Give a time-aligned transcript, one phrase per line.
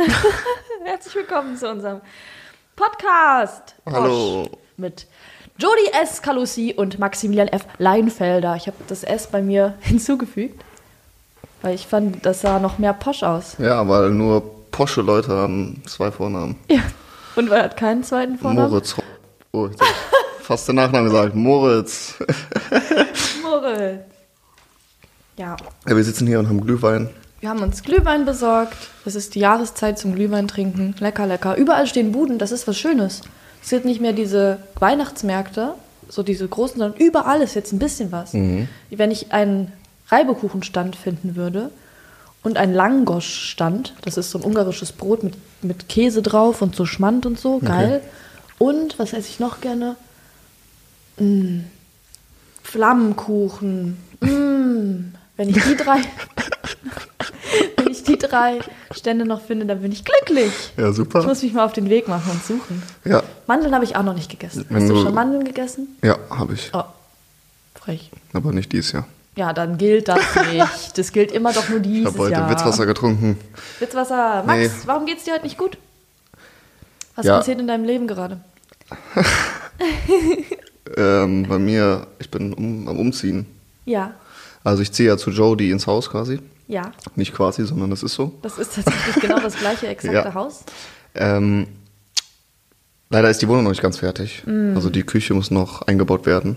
[0.84, 2.00] Herzlich willkommen zu unserem
[2.74, 3.74] Podcast.
[3.84, 4.44] Hallo.
[4.44, 5.06] Bosch Mit
[5.58, 6.22] Jody S.
[6.22, 7.66] Calussi und Maximilian F.
[7.78, 8.56] Leinfelder.
[8.56, 10.64] Ich habe das S bei mir hinzugefügt,
[11.60, 13.56] weil ich fand, das sah noch mehr posch aus.
[13.58, 16.58] Ja, weil nur posche Leute haben zwei Vornamen.
[16.70, 16.80] Ja.
[17.36, 18.70] Und wer hat keinen zweiten Vornamen?
[18.70, 18.94] Moritz.
[19.52, 19.76] Oh, ich
[20.42, 21.34] fast den Nachnamen gesagt.
[21.34, 22.14] Moritz.
[23.42, 24.00] Moritz.
[25.36, 25.56] Ja,
[25.86, 27.10] Ja, wir sitzen hier und haben Glühwein.
[27.40, 28.76] Wir haben uns Glühwein besorgt.
[29.06, 30.94] Es ist die Jahreszeit zum Glühwein trinken.
[31.00, 31.56] Lecker, lecker.
[31.56, 33.22] Überall stehen Buden, das ist was Schönes.
[33.62, 35.74] Es sind nicht mehr diese Weihnachtsmärkte,
[36.08, 38.34] so diese großen, sondern überall ist jetzt ein bisschen was.
[38.34, 39.72] Wenn ich einen
[40.08, 41.70] Reibekuchenstand finden würde
[42.42, 46.84] und einen Langosch-Stand, das ist so ein ungarisches Brot mit, mit Käse drauf und so
[46.84, 48.02] Schmand und so, geil.
[48.58, 49.96] Und, was esse ich noch gerne?
[51.18, 51.60] Mm,
[52.62, 53.96] Flammenkuchen.
[54.20, 56.00] Mm, wenn ich die drei,
[57.76, 60.52] wenn ich die drei Stände noch finde, dann bin ich glücklich.
[60.76, 61.22] Ja, Ich super.
[61.24, 62.82] muss mich mal auf den Weg machen und suchen.
[63.04, 64.66] Ja, Mandeln habe ich auch noch nicht gegessen.
[64.72, 65.88] Hast du schon Mandeln gegessen?
[66.02, 66.70] ja, habe ich.
[66.72, 66.84] Oh,
[67.80, 68.10] frech.
[68.32, 69.06] Aber nicht dieses Jahr.
[69.36, 70.20] Ja, dann gilt das
[70.52, 70.98] nicht.
[70.98, 72.50] Das gilt immer doch nur Ich dieses habe heute Jahr.
[72.50, 73.38] Witzwasser getrunken.
[73.78, 74.42] Witzwasser.
[74.46, 74.70] Max, Nee.
[74.86, 75.78] warum geht's dir heute nicht gut?
[77.16, 77.36] Was Ja.
[77.38, 78.40] passiert in deinem Leben gerade?
[80.96, 83.46] Ähm, bei mir, ich bin um, am Umziehen.
[83.84, 84.12] Ja,
[84.64, 86.40] Also ich ziehe ja zu Jody ins Haus quasi.
[86.70, 86.92] Ja.
[87.16, 88.38] Nicht quasi, sondern das ist so.
[88.42, 90.34] Das ist tatsächlich genau das gleiche exakte Ja.
[90.34, 90.64] Haus.
[91.14, 91.66] Ähm,
[93.10, 94.42] leider ist die Wohnung noch nicht ganz fertig.
[94.46, 94.74] Mm.
[94.76, 96.56] Also die Küche muss noch eingebaut werden.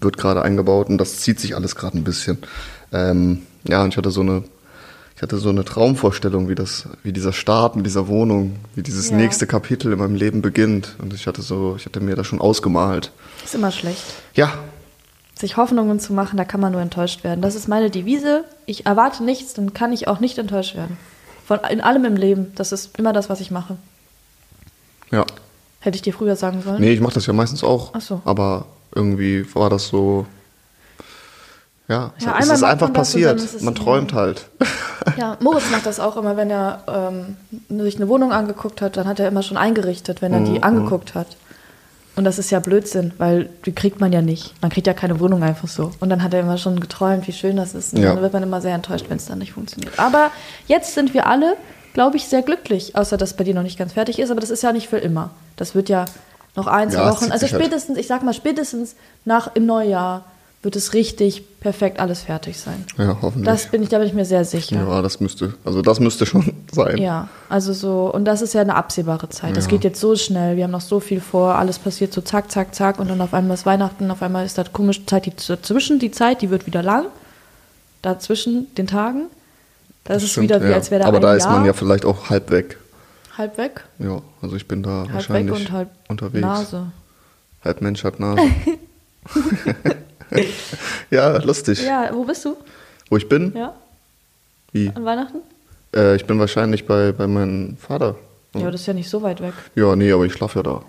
[0.00, 2.38] Wird gerade eingebaut und das zieht sich alles gerade ein bisschen.
[2.92, 4.44] Ähm, ja, und ich hatte so eine,
[5.16, 9.10] ich hatte so eine Traumvorstellung, wie das, wie dieser Start mit dieser Wohnung, wie dieses
[9.10, 9.16] Ja.
[9.16, 10.94] nächste Kapitel in meinem Leben beginnt.
[10.98, 13.10] Und ich hatte so, ich hatte mir das schon ausgemalt.
[13.44, 14.04] Ist immer schlecht.
[14.34, 14.52] Ja,
[15.38, 17.42] Sich Hoffnungen zu machen, da kann man nur enttäuscht werden.
[17.42, 18.44] Das ist meine Devise.
[18.64, 20.96] Ich erwarte nichts, dann kann ich auch nicht enttäuscht werden.
[21.46, 22.52] Von, in allem im Leben.
[22.54, 23.76] Das ist immer das, was ich mache.
[25.10, 25.24] ja.
[25.80, 26.80] Hätte ich dir früher sagen sollen.
[26.80, 27.92] Nee, ich mache das ja meistens auch.
[27.94, 28.20] Ach so.
[28.24, 30.26] Aber irgendwie war das so.
[31.86, 33.38] Ja, es, Ja, es ist einfach passiert.
[33.38, 34.46] es Man so- träumt halt.
[35.16, 37.36] Ja, Moritz macht das auch immer, wenn er ähm,
[37.84, 40.62] sich eine Wohnung angeguckt hat, dann hat er immer schon eingerichtet, wenn er Mhm, die
[40.64, 41.36] angeguckt hat.
[42.16, 44.54] Und das ist ja Blödsinn, weil die kriegt man ja nicht.
[44.62, 45.92] Man kriegt ja keine Wohnung einfach so.
[46.00, 47.92] Und dann hat er immer schon geträumt, wie schön das ist.
[47.92, 48.14] Und Ja.
[48.14, 49.98] dann wird man immer sehr enttäuscht, wenn es dann nicht funktioniert.
[49.98, 50.30] Aber
[50.66, 51.56] jetzt sind wir alle,
[51.92, 54.30] glaube ich, sehr glücklich, außer dass bei dir noch nicht ganz fertig ist.
[54.30, 55.30] Aber das ist ja nicht für immer.
[55.56, 56.06] Das wird ja
[56.54, 57.32] noch ein, zwei Ja, es Wochen.
[57.32, 57.62] Also halt.
[57.62, 60.24] spätestens, ich sag mal, spätestens nach im Neujahr
[60.66, 62.84] wird es richtig perfekt alles fertig sein.
[62.98, 63.44] Ja, hoffentlich.
[63.46, 64.74] Das bin ich, da bin ich mir sehr sicher.
[64.76, 66.98] Ja, das müsste, also das müsste schon sein.
[66.98, 69.56] Ja, also so, und das ist ja eine absehbare Zeit.
[69.56, 69.70] Das Ja.
[69.70, 72.74] geht jetzt so schnell, wir haben noch so viel vor, alles passiert so zack, zack,
[72.74, 76.00] zack und dann auf einmal ist Weihnachten, auf einmal ist da komische Zeit, die dazwischen,
[76.00, 77.06] die Zeit, die wird wieder lang,
[78.02, 79.26] dazwischen den Tagen.
[80.02, 80.74] Das, ist Stimmt, wieder wie, ja.
[80.74, 82.76] als wäre da Aber da ist Jahr man ja vielleicht auch halb weg.
[83.38, 86.42] halb weg, Ja, also ich bin da halb weg wahrscheinlich und halb unterwegs.
[86.42, 86.86] Nase.
[87.64, 88.42] Halb Mensch, halb Nase.
[91.10, 91.82] ja, lustig.
[91.84, 92.56] Ja, wo bist du?
[93.10, 93.52] Wo ich bin?
[93.54, 93.74] Ja,
[94.72, 94.90] Wie?
[94.94, 95.38] an Weihnachten?
[95.94, 98.16] Äh, ich bin wahrscheinlich bei, bei meinem Vater.
[98.54, 99.54] Ja, aber das ist ja nicht so weit weg.
[99.74, 100.82] Ja, nee, aber ich schlafe ja da.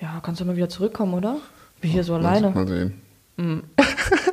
[0.00, 1.36] Ja, kannst du mal wieder zurückkommen, oder?
[1.80, 2.50] Bin hier so alleine.
[2.50, 3.00] Mal sehen.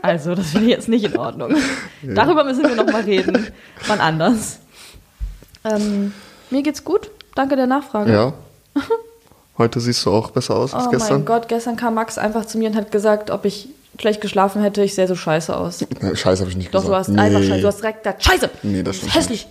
[0.03, 1.55] Also, das finde ich jetzt nicht in Ordnung.
[2.01, 3.47] Darüber müssen wir noch mal reden.
[3.87, 4.59] Wann anders.
[5.63, 6.11] Ähm,
[6.49, 7.09] mir geht's gut.
[7.35, 8.11] Danke der Nachfrage.
[8.11, 8.33] Ja.
[9.57, 11.17] Heute siehst du auch besser aus als Oh gestern.
[11.17, 13.69] mein Gott, gestern kam Max einfach zu mir und hat gesagt, ob ich
[13.99, 14.83] schlecht geschlafen hätte.
[14.83, 15.81] Ich sähe so scheiße aus.
[15.81, 17.09] Äh, Scheiße, habe ich nicht Doch, du gesagt.
[17.09, 17.61] hast einfach scheiße.
[17.61, 18.49] Du hast direkt gesagt, scheiße.
[18.63, 19.47] Nee, das ist stimmt hässlich.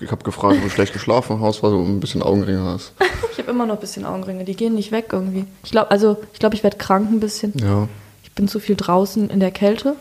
[0.00, 2.92] Ich habe gefragt, ob du schlecht geschlafen hast, weil du ein bisschen Augenringe hast.
[3.32, 4.44] Ich habe immer noch ein bisschen Augenringe.
[4.44, 5.44] Die gehen nicht weg irgendwie.
[5.62, 7.52] Ich glaube, also, ich glaube, ich werde krank ein bisschen.
[7.58, 7.86] Ja.
[8.22, 9.94] Ich bin zu viel draußen in der Kälte.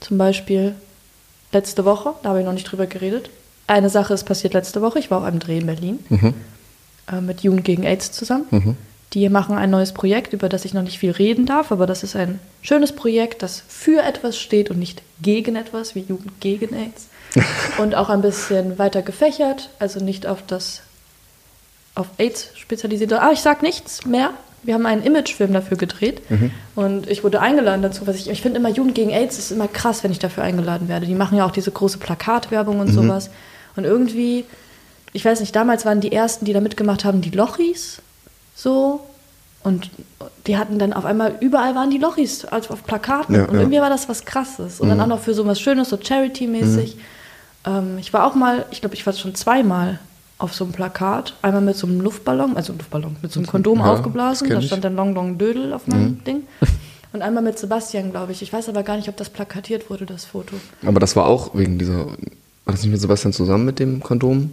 [0.00, 0.74] Zum Beispiel
[1.52, 3.30] letzte Woche, da habe ich noch nicht drüber geredet.
[3.66, 4.98] Eine Sache ist passiert letzte Woche.
[4.98, 5.98] Ich war auf einem Dreh in Berlin
[7.10, 8.76] äh, mit Jugend gegen AIDS zusammen.
[9.16, 12.02] Die machen ein neues Projekt, über das ich noch nicht viel reden darf, aber das
[12.02, 16.74] ist ein schönes Projekt, das für etwas steht und nicht gegen etwas, wie Jugend gegen
[16.74, 17.08] AIDS.
[17.78, 20.82] und auch ein bisschen weiter gefächert, also nicht auf das
[21.94, 23.10] auf AIDS spezialisiert.
[23.14, 24.34] Ah, ich sag nichts mehr.
[24.62, 26.20] Wir haben einen Imagefilm dafür gedreht
[26.74, 28.06] und ich wurde eingeladen dazu.
[28.06, 30.88] Was ich ich finde immer Jugend gegen AIDS ist immer krass, wenn ich dafür eingeladen
[30.88, 31.06] werde.
[31.06, 33.30] Die machen ja auch diese große Plakatwerbung und sowas.
[33.76, 34.44] Und irgendwie,
[35.14, 38.02] ich weiß nicht, damals waren die ersten, die da mitgemacht haben, die Lochis
[38.54, 39.05] so.
[39.66, 39.90] Und
[40.46, 43.34] die hatten dann auf einmal, überall waren die Lochis als auf Plakaten.
[43.34, 43.60] Ja, und ja.
[43.62, 44.80] irgendwie war das was Krasses.
[44.80, 46.96] Und dann auch noch für so was Schönes, so Charity-mäßig.
[47.66, 49.98] Ähm, ich war auch mal, ich glaube, ich war schon zweimal
[50.38, 51.34] auf so einem Plakat.
[51.42, 54.48] Einmal mit so einem Luftballon, also Luftballon, mit so einem Kondom Ja, aufgeblasen.
[54.48, 56.42] Da stand dann Long Long Dödel auf meinem Ding.
[57.12, 58.42] Und einmal mit Sebastian, glaube ich.
[58.42, 60.54] Ich weiß aber gar nicht, ob das plakatiert wurde, das Foto.
[60.86, 62.14] Aber das war auch wegen dieser War
[62.66, 64.52] das nicht mit Sebastian zusammen mit dem Kondom?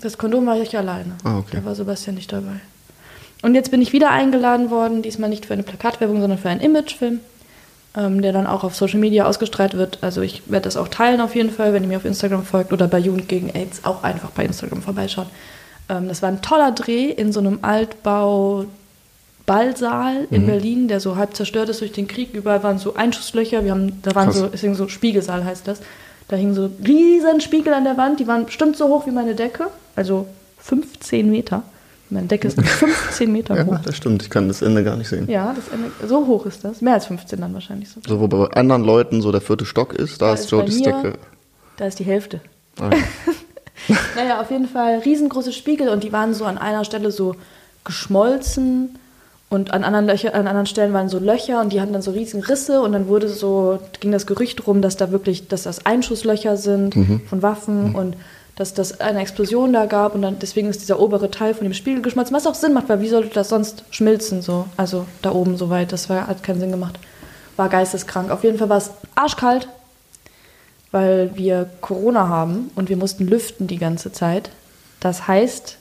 [0.00, 1.12] Das Kondom war ich alleine.
[1.22, 1.58] Ah, okay.
[1.58, 2.60] Da war Sebastian nicht dabei.
[3.42, 6.60] Und jetzt bin ich wieder eingeladen worden, diesmal nicht für eine Plakatwerbung, sondern für einen
[6.60, 7.20] Imagefilm,
[7.96, 9.98] ähm, der dann auch auf Social Media ausgestrahlt wird.
[10.00, 12.72] Also ich werde das auch teilen auf jeden Fall, wenn ihr mir auf Instagram folgt
[12.72, 15.28] oder bei Jugend gegen AIDS auch einfach bei Instagram vorbeischauen.
[15.88, 18.64] Ähm, das war ein toller Dreh in so einem Altbau
[19.48, 22.34] Ballsaal in Berlin, der so halb zerstört ist durch den Krieg.
[22.34, 23.64] Überall waren so Einschusslöcher.
[23.64, 24.36] Wir haben, da waren Krass.
[24.36, 25.80] so, es hing so Spiegelsaal heißt das.
[26.28, 28.20] Da hingen so riesen Spiegel an der Wand.
[28.20, 30.26] Die waren bestimmt so hoch wie meine Decke, also
[30.58, 31.62] 15 Meter.
[32.10, 33.78] Meine Decke ist 15 Meter Ja, hoch.
[33.84, 34.22] das stimmt.
[34.22, 35.28] Ich kann das Ende gar nicht sehen.
[35.28, 36.80] Ja, das Ende, so hoch ist das.
[36.80, 38.00] Mehr als 15 dann wahrscheinlich so.
[38.06, 41.14] So, wo bei anderen Leuten so der vierte Stock ist, da Da ist Jodys Decke.
[41.76, 42.40] Da ist die Hälfte.
[42.80, 42.96] Ah, ja.
[44.16, 47.36] Naja, auf jeden Fall riesengroße Spiegel und die waren so an einer Stelle so
[47.84, 48.98] geschmolzen
[49.50, 52.10] und an anderen, Löcher, an anderen Stellen waren so Löcher und die hatten dann so
[52.10, 55.86] riesen Risse und dann wurde so, ging das Gerücht rum, dass da wirklich, dass das
[55.86, 56.94] Einschusslöcher sind
[57.28, 58.16] von Waffen und
[58.58, 61.74] dass das eine Explosion da gab und dann deswegen ist dieser obere Teil von dem
[61.74, 65.30] Spiegel geschmolzen, was auch Sinn macht, weil wie sollte das sonst schmilzen so, also da
[65.30, 66.98] oben so weit, das war, hat keinen Sinn gemacht.
[67.56, 68.32] War geisteskrank.
[68.32, 69.68] Auf jeden Fall war es arschkalt,
[70.90, 74.50] weil wir Corona haben und wir mussten lüften die ganze Zeit.
[74.98, 75.78] Das heißt,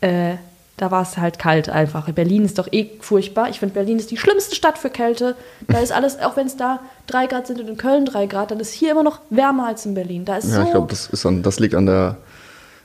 [0.00, 0.36] äh,
[0.80, 2.10] da war es halt kalt einfach.
[2.10, 3.50] Berlin ist doch eh furchtbar.
[3.50, 5.36] Ich finde, Berlin ist die schlimmste Stadt für Kälte.
[5.68, 8.50] Da ist alles, auch wenn es da drei Grad sind und in Köln drei Grad,
[8.50, 10.24] dann ist hier immer noch wärmer als in Berlin.
[10.24, 10.62] Da ist ja, so.
[10.62, 12.16] ich glaube, das, ist an- das liegt an der,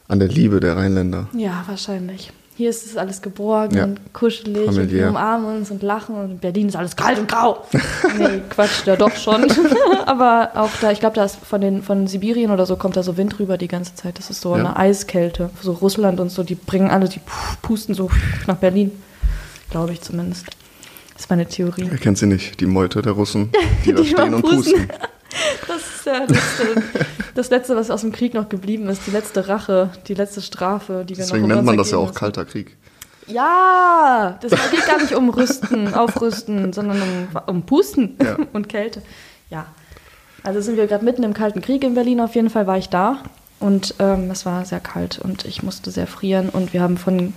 [0.07, 1.27] an der Liebe der Rheinländer.
[1.33, 2.31] ja, wahrscheinlich.
[2.57, 3.83] Hier ist es alles geborgen Ja.
[3.83, 5.03] und kuschelig und Familiär.
[5.03, 7.65] wir umarmen uns und lachen und in Berlin ist alles kalt und grau.
[8.17, 9.45] nee, Quatsch, ja doch schon.
[10.05, 13.03] Aber auch da, ich glaube, da ist von, den, von Sibirien oder so kommt da
[13.03, 14.17] so Wind rüber die ganze Zeit.
[14.17, 14.59] Das ist so Ja.
[14.59, 15.49] eine Eiskälte.
[15.61, 17.19] So Russland und so, die bringen alle, die
[17.61, 18.09] pusten so
[18.47, 18.91] nach Berlin.
[19.69, 20.45] Glaube ich zumindest.
[21.13, 21.89] Das ist meine Theorie.
[21.91, 23.49] Er kennt sie nicht, die Meute der Russen,
[23.85, 24.87] die da Die stehen und pusten.
[25.67, 26.81] Das ja das, äh,
[27.35, 29.01] das Letzte, was aus dem Krieg noch geblieben ist.
[29.07, 32.13] Die letzte Rache, die letzte Strafe, die wir Deswegen noch nennt man das ja auch
[32.13, 32.75] kalter Krieg.
[33.27, 38.37] Ja, das geht gar nicht um Rüsten, Aufrüsten, sondern um, um Pusten Ja.
[38.53, 39.01] und Kälte.
[39.49, 39.65] Ja.
[40.43, 42.89] Also sind wir gerade mitten im Kalten Krieg in Berlin, auf jeden Fall war ich
[42.89, 43.23] da.
[43.59, 46.49] Und ähm, es war sehr kalt und ich musste sehr frieren.
[46.49, 47.33] Und wir haben von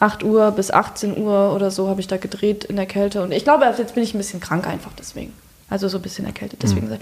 [0.00, 3.22] 8 Uhr bis 18 Uhr oder so habe ich da gedreht in der Kälte.
[3.22, 5.32] Und ich glaube, jetzt bin ich ein bisschen krank einfach deswegen.
[5.72, 6.62] Also so ein bisschen erkältet.
[6.62, 6.98] Deswegen sah,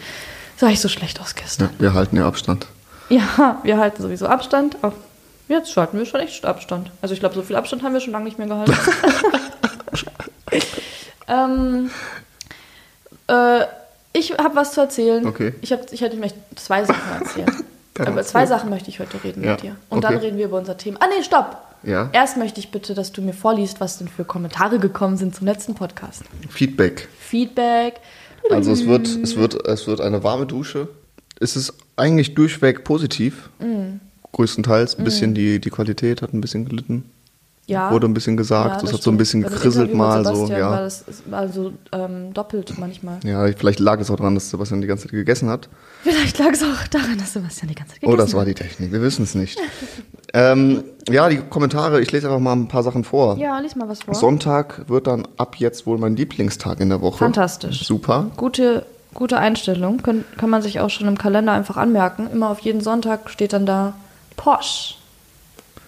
[0.56, 1.70] sah ich so schlecht aus gestern.
[1.72, 2.68] Ja, wir halten ja Abstand.
[3.08, 4.76] Ja, wir halten sowieso Abstand.
[4.82, 4.92] Auch
[5.48, 6.92] jetzt halten wir schon echt Abstand.
[7.02, 8.72] Also ich glaube, so viel Abstand haben wir schon lange nicht mehr gehalten.
[11.28, 11.90] ähm,
[13.26, 13.64] äh,
[14.12, 15.26] ich habe was zu erzählen.
[15.26, 15.54] Okay.
[15.62, 17.50] Ich, hab, ich hätte mir zwei Sachen erzählen.
[17.94, 19.76] Dann Aber zwei Sachen möchte ich heute reden Ja, mit dir.
[19.90, 20.26] Und dann okay.
[20.26, 21.00] reden wir über unser Thema.
[21.02, 21.58] Ah, nee, stopp!
[21.82, 22.08] Ja.
[22.12, 25.46] Erst möchte ich bitte, dass du mir vorliest, was denn für Kommentare gekommen sind zum
[25.46, 26.22] letzten Podcast.
[26.48, 27.08] Feedback.
[27.18, 28.00] Feedback.
[28.48, 30.88] Also es wird, es wird, es wird eine warme Dusche.
[31.38, 33.50] Es ist eigentlich durchweg positiv.
[33.58, 34.00] Mm.
[34.32, 34.98] Größtenteils.
[34.98, 37.04] Ein bisschen die, die Qualität hat ein bisschen gelitten.
[37.70, 37.92] Ja.
[37.92, 38.68] Wurde ein bisschen gesagt.
[38.68, 40.24] Ja, es das hat so ein bisschen gekrisselt mal.
[40.24, 40.80] So, Sebastian War ja.
[40.82, 43.20] das also ähm, doppelt manchmal.
[43.22, 45.68] ja, vielleicht lag es auch daran, dass Sebastian die ganze Zeit gegessen hat.
[46.02, 48.48] Vielleicht lag es auch daran, dass Sebastian die ganze Zeit gegessen Oh, das war hat.
[48.48, 48.90] die Technik.
[48.90, 49.58] Wir wissen es nicht.
[50.34, 52.00] ähm, ja, die Kommentare.
[52.00, 53.36] Ich lese einfach mal ein paar Sachen vor.
[53.38, 54.14] Ja, lies mal was vor.
[54.14, 57.18] Sonntag wird dann ab jetzt wohl mein Lieblingstag in der Woche.
[57.18, 57.86] Fantastisch.
[57.86, 58.30] Super.
[58.36, 58.84] Gute,
[59.14, 60.02] gute Einstellung.
[60.02, 62.28] Kann, kann man sich auch schon im Kalender einfach anmerken.
[62.32, 63.94] Immer auf jeden Sonntag steht dann da
[64.36, 64.94] Porsche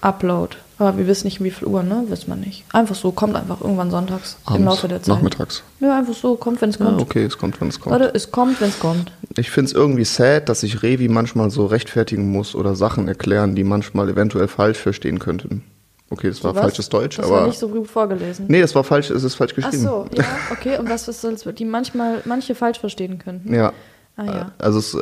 [0.00, 0.56] Upload.
[0.82, 2.04] Aber wir wissen nicht, wie viel Uhr, ne?
[2.08, 2.64] Wissen wir nicht.
[2.72, 5.14] Einfach so, kommt einfach irgendwann sonntags im Abends, Laufe der Zeit.
[5.14, 5.62] nachmittags.
[5.80, 7.00] Ja, einfach so, kommt, wenn es Ja, kommt.
[7.00, 7.98] okay, es kommt, wenn es kommt.
[7.98, 9.12] Leute, es kommt, wenn es kommt.
[9.36, 13.54] Ich finde es irgendwie sad, dass sich Revi manchmal so rechtfertigen muss oder Sachen erklären,
[13.54, 15.62] die manchmal eventuell falsch verstehen könnten.
[16.10, 16.60] Okay, das war Was?
[16.62, 17.36] falsches Deutsch, das aber.
[17.36, 18.44] war nicht so gut vorgelesen.
[18.48, 19.82] nee, das war falsch, es ist falsch Ach geschrieben.
[19.84, 20.78] so, ja, okay.
[20.78, 23.54] Und was ist das, die manchmal manche falsch verstehen könnten?
[23.54, 23.72] Ja.
[24.16, 24.52] Ah ja.
[24.58, 24.98] Also es, äh,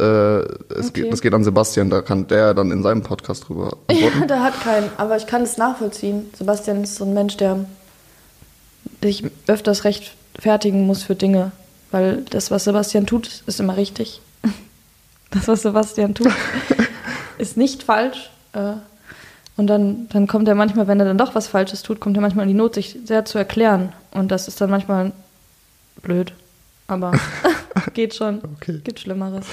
[0.79, 1.03] es Okay.
[1.03, 4.21] geht, das geht an Sebastian, da kann der dann in seinem Podcast drüber antworten.
[4.21, 6.31] Ja, der hat keinen, aber ich kann es nachvollziehen.
[6.39, 7.65] Sebastian ist so ein Mensch, der
[9.03, 11.53] sich öfters rechtfertigen muss für Dinge,
[11.91, 14.21] weil das, was Sebastian tut, ist immer richtig.
[15.33, 16.33] Das, was Sebastian tut,
[17.39, 18.31] ist nicht falsch.
[18.53, 18.73] äh,
[19.57, 22.21] Und dann, dann kommt er manchmal, wenn er dann doch was Falsches tut, kommt er
[22.21, 23.93] manchmal in die Not, sich sehr zu erklären.
[24.11, 25.13] Und das ist dann manchmal
[26.03, 26.33] blöd.
[26.89, 27.13] Aber
[27.95, 28.41] geht schon.
[28.57, 28.81] Okay.
[28.85, 29.47] Gibt Schlimmeres.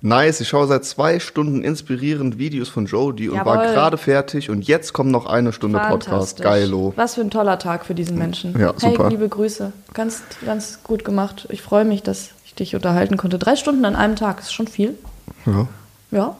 [0.00, 3.74] Nice, ich schaue seit zwei Stunden inspirierend Videos von Jodie und war Jawohl.
[3.74, 6.42] gerade fertig und jetzt kommt noch eine Stunde Podcast.
[6.42, 6.92] Geilo.
[6.96, 8.58] Was für ein toller Tag für diesen Menschen.
[8.58, 9.04] Ja, super.
[9.04, 9.72] Hey, liebe Grüße.
[9.94, 11.46] Ganz, ganz gut gemacht.
[11.48, 13.38] Ich freue mich, dass ich dich unterhalten konnte.
[13.38, 14.98] Drei Stunden an einem Tag ist schon viel.
[15.46, 15.68] Ja.
[16.10, 16.36] Ja,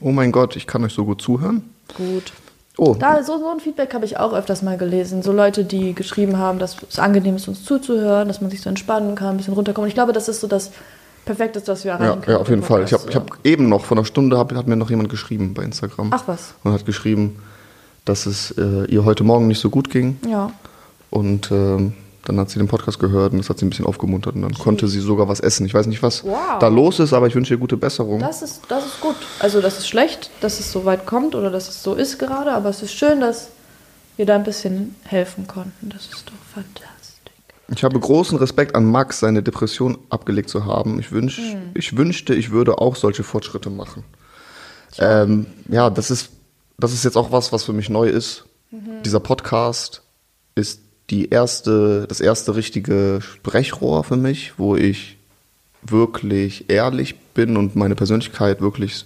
[0.00, 1.62] Oh mein Gott, ich kann euch so gut zuhören.
[1.96, 2.32] gut.
[2.76, 5.22] Oh, Da, so, so ein Feedback habe ich auch öfters mal gelesen.
[5.22, 8.68] So Leute, die geschrieben haben, dass es angenehm ist, uns zuzuhören, dass man sich so
[8.68, 9.88] entspannen kann, ein bisschen runterkommen.
[9.88, 10.72] Ich glaube, das ist so das
[11.24, 12.36] perfekt ist, dass wir Ja, erreichen können.
[12.36, 12.82] ja, auf jeden Fall.
[12.84, 15.62] Ich habe hab eben noch, vor einer Stunde hab, hat mir noch jemand geschrieben bei
[15.62, 16.10] Instagram.
[16.12, 16.54] Ach was.
[16.64, 17.36] Und hat geschrieben,
[18.04, 20.18] dass es äh, ihr heute Morgen nicht so gut ging.
[20.28, 20.50] Ja.
[21.10, 24.34] Und ähm, dann hat sie den Podcast gehört und das hat sie ein bisschen aufgemuntert.
[24.34, 25.66] Und dann konnte sie sogar was essen.
[25.66, 26.58] Ich weiß nicht, was Wow.
[26.60, 28.20] da los ist, aber ich wünsche ihr gute Besserung.
[28.20, 29.16] Das ist, das ist gut.
[29.40, 32.52] Also das ist schlecht, dass es so weit kommt oder dass es so ist gerade,
[32.52, 33.48] aber es ist schön, dass
[34.16, 35.90] wir da ein bisschen helfen konnten.
[35.90, 36.90] Das ist doch fantastisch.
[37.74, 41.00] Ich habe großen Respekt an Max, seine Depression abgelegt zu haben.
[41.00, 41.70] Ich, wünsch, Hm.
[41.74, 44.04] ich wünschte, ich würde auch solche Fortschritte machen.
[44.98, 46.30] Ähm, ja, das ist,
[46.78, 48.44] das ist jetzt auch was, was für mich neu ist.
[48.70, 49.02] Mhm.
[49.04, 50.02] Dieser Podcast
[50.54, 55.16] ist die erste, das erste richtige Sprechrohr für mich, wo ich
[55.82, 59.04] wirklich ehrlich bin und meine Persönlichkeit wirklich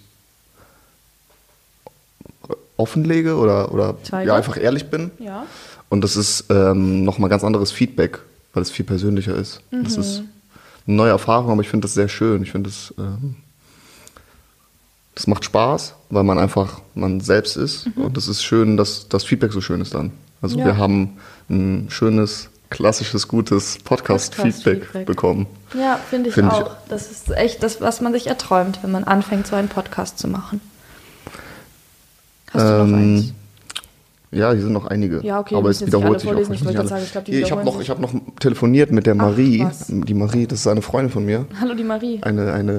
[2.76, 4.28] offenlege oder, oder Zeige.
[4.28, 5.10] ja, einfach ehrlich bin.
[5.18, 5.46] Ja.
[5.88, 8.20] Und das ist ähm, nochmal ganz anderes Feedback,
[8.52, 9.60] weil es viel persönlicher ist.
[9.70, 10.02] Das Mhm.
[10.02, 10.22] ist
[10.86, 12.42] eine neue Erfahrung, aber ich finde das sehr schön.
[12.42, 13.36] Ich finde das, ähm,
[15.14, 17.88] das macht Spaß, weil man einfach man selbst ist.
[17.96, 20.12] Und es ist schön, dass das Feedback so schön ist dann.
[20.40, 20.60] Also Mhm.
[20.60, 20.66] Ja.
[20.66, 21.16] wir haben
[21.50, 25.06] ein schönes, klassisches, gutes Podcast-Feedback Podcast-Feedback.
[25.06, 25.46] bekommen.
[25.78, 26.76] Ja, finde ich Finde ich- auch.
[26.88, 30.28] Das ist echt das, was man sich erträumt, wenn man anfängt, so einen Podcast zu
[30.28, 30.60] machen.
[32.52, 33.32] Hast du noch Ähm, eins?
[34.30, 35.24] Ja, hier sind noch einige.
[35.24, 36.36] Ja, okay, aber es wiederholt sich auch.
[36.38, 36.60] Ich ich
[37.12, 39.64] glaub, ich habe noch, ich hab noch telefoniert mit der Marie.
[39.64, 39.86] was.
[39.88, 41.46] Die Marie, das ist eine Freundin von mir.
[41.58, 42.18] Hallo, die Marie.
[42.22, 42.72] eine, eine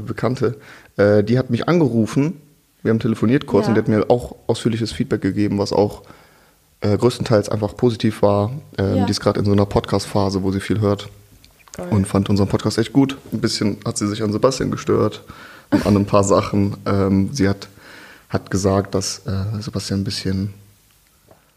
[0.04, 0.56] Bekannte,
[0.96, 2.40] äh, die hat mich angerufen.
[2.82, 3.68] Wir haben telefoniert kurz Ja.
[3.68, 6.02] und die hat mir auch ausführliches Feedback gegeben, was auch
[6.80, 8.50] äh, größtenteils einfach positiv war.
[8.78, 9.04] Ähm, Ja.
[9.06, 11.08] Die ist gerade in so einer Podcast-Phase, wo sie viel hört
[11.76, 11.88] Geil.
[11.90, 13.16] und fand unseren Podcast echt gut.
[13.32, 15.22] Ein bisschen hat sie sich an Sebastian gestört
[15.70, 16.76] und an ein paar Sachen.
[16.86, 17.68] Ähm, sie hat,
[18.28, 20.54] hat gesagt, dass äh, Sebastian ein bisschen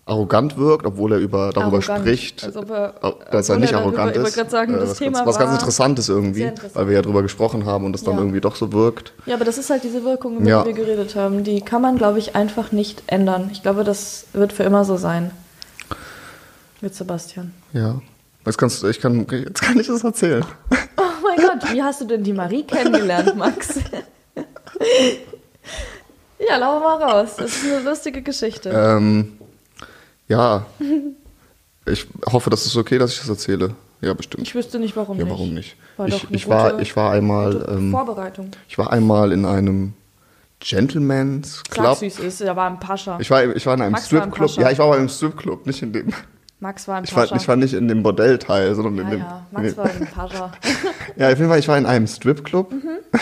[0.10, 2.02] arrogant wirkt, obwohl er über, darüber Arrogant.
[2.02, 4.36] spricht, Als ob er- äh, dass er nicht er darüber- arrogant ich wollte ist.
[4.36, 6.76] gerade sagen, Äh, das was, Thema ganz, was ganz Interessantes irgendwie, interessant.
[6.76, 8.20] weil wir ja drüber gesprochen haben und es dann Ja.
[8.22, 9.14] irgendwie doch so wirkt.
[9.26, 10.64] Ja, aber das ist halt diese Wirkung, über Ja.
[10.64, 11.44] die wir geredet haben.
[11.44, 13.50] Die kann man, glaube ich, einfach nicht ändern.
[13.52, 15.32] Ich glaube, das wird für immer so sein.
[16.82, 17.54] Mit Sebastian.
[17.74, 18.00] Ja.
[18.46, 20.44] Jetzt, kannst, du- ich kann, jetzt kann ich das erzählen.
[20.98, 23.76] Oh mein Gott, wie hast du denn die Marie kennengelernt, Max?
[26.40, 27.36] ja, lau mal raus.
[27.38, 28.70] Das ist eine lustige Geschichte.
[28.74, 29.39] Ähm,
[30.30, 30.66] ja.
[31.86, 33.76] Ich hoffe, das ist okay, dass ich das erzähle.
[34.02, 34.48] Ja, bestimmt.
[34.48, 35.34] Ich wüsste nicht, warum ja, nicht.
[35.34, 35.76] warum nicht?
[35.98, 38.52] War ich, ich, war, ich war einmal, ähm, Vorbereitung.
[38.70, 39.94] ich war einmal in einem
[40.62, 42.00] Gentleman's Club.
[42.02, 42.42] wie es ist.
[42.42, 43.20] Da war ein Pascha.
[43.20, 44.48] Ich war, ich war in einem Max Stripclub.
[44.48, 44.62] Pascha.
[44.62, 46.14] Ja, ich war aber im Stripclub, nicht in dem.
[46.62, 47.36] Max war ein Ich war, Pascha.
[47.38, 49.20] ich war nicht in dem Bordellteil, sondern in ja, dem.
[49.20, 50.52] ja, in Max dem war ein Pascha.
[51.16, 52.90] Ja, auf jeden Fall, ich war in einem Stripclub Mhm.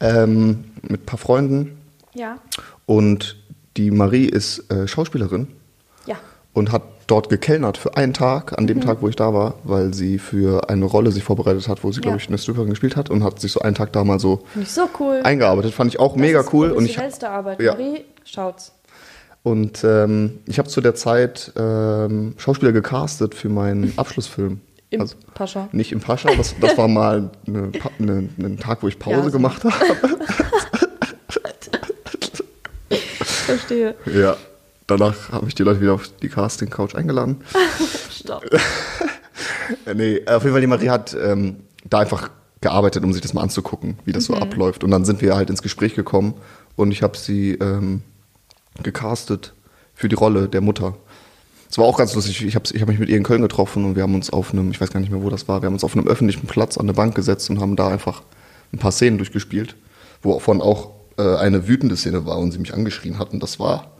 [0.00, 1.76] ähm, mit ein paar Freunden
[2.14, 2.38] ja.
[2.86, 3.36] und
[3.76, 5.48] die Marie ist äh, Schauspielerin.
[6.54, 9.94] Und hat dort gekellnert für einen Tag, an dem Tag, wo ich da war, weil
[9.94, 12.02] sie für eine Rolle sich vorbereitet hat, wo sie, Ja.
[12.02, 14.42] glaube ich, eine Stripperin gespielt hat und hat sich so einen Tag da mal so
[14.66, 15.20] so cool.
[15.24, 15.72] eingearbeitet.
[15.72, 16.70] Fand ich auch Das mega ist cool.
[16.70, 17.60] Und ich, professionellste Arbeit.
[17.62, 17.72] Ja.
[17.72, 18.72] Marie, schaut's.
[19.42, 24.60] und ähm, ich habe zu der Zeit ähm, Schauspieler gecastet für meinen Abschlussfilm.
[24.90, 25.68] Im Also, Pascha.
[25.72, 27.30] nicht im Pascha, das, das war mal
[27.78, 29.30] Pa- eine, einen Tag, wo ich Pause Ja, so.
[29.30, 29.74] gemacht habe.
[33.20, 33.94] Verstehe.
[34.06, 34.36] Ja.
[34.88, 37.42] Danach habe ich die Leute wieder auf die Casting-Couch eingeladen.
[38.10, 38.44] Stopp.
[39.84, 42.30] Äh, nee, auf jeden Fall, die Marie hat ähm, da einfach
[42.62, 44.82] gearbeitet, um sich das mal anzugucken, wie das so abläuft.
[44.82, 46.34] Und dann sind wir halt ins Gespräch gekommen
[46.74, 48.02] und ich habe sie ähm,
[48.82, 49.52] gecastet
[49.94, 50.96] für die Rolle der Mutter.
[51.70, 52.44] Es war auch ganz lustig.
[52.44, 54.52] Ich habe ich hab mich mit ihr in Köln getroffen und wir haben uns auf
[54.52, 56.46] einem, ich weiß gar nicht mehr, wo das war, wir haben uns auf einem öffentlichen
[56.46, 58.22] Platz an der Bank gesetzt und haben da einfach
[58.72, 59.76] ein paar Szenen durchgespielt,
[60.22, 63.32] wovon auch äh, eine wütende Szene war und sie mich angeschrien hat.
[63.32, 63.97] Und das war,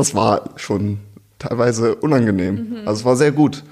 [0.00, 0.98] das war schon
[1.38, 2.78] teilweise unangenehm.
[2.86, 3.62] Also es war sehr gut.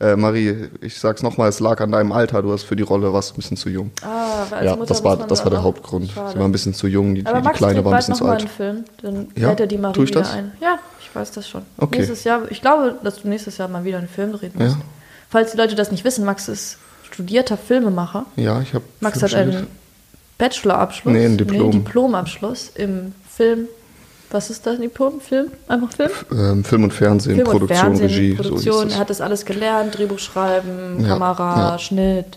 [0.00, 2.40] Äh, Marie, ich sag's nochmal, es lag an deinem Alter.
[2.42, 3.90] Du hast für die Rolle warst ein bisschen zu jung.
[4.02, 6.10] Ah, als ja, Mutter das war, das da war der Hauptgrund.
[6.12, 6.32] Schade.
[6.34, 8.40] Sie war ein bisschen zu jung, die, Aber die Kleine war ein bisschen zu alt.
[8.40, 9.52] einen Film, dann Ja?
[9.54, 10.32] er die Marie Tu ich wieder das?
[10.34, 10.52] ein.
[10.60, 11.62] Ja, ich weiß das schon.
[11.78, 11.96] Okay.
[11.96, 14.76] Nächstes Jahr, ich glaube, dass du nächstes Jahr mal wieder einen Film drehen musst.
[14.76, 14.82] Ja.
[15.30, 16.78] Falls die Leute das nicht wissen, Max ist
[17.10, 18.24] studierter Filmemacher.
[18.36, 18.84] Ja, ich habe.
[19.00, 19.66] Max hat einen
[20.38, 21.12] Bachelorabschluss.
[21.12, 21.72] Nee, ein Diplom.
[21.72, 23.66] Diplomabschluss im Film.
[24.30, 24.78] Was ist das?
[24.78, 25.20] Diplom?
[25.20, 25.50] Film?
[25.68, 26.10] Einfach Film?
[26.32, 28.34] ähm, Film und Fernsehen, Film und Produktion, Fernsehen, Regie.
[28.34, 28.88] Produktion.
[28.90, 31.78] So er hat das alles gelernt, Drehbuch schreiben, Ja, Kamera, ja.
[31.78, 32.36] Schnitt,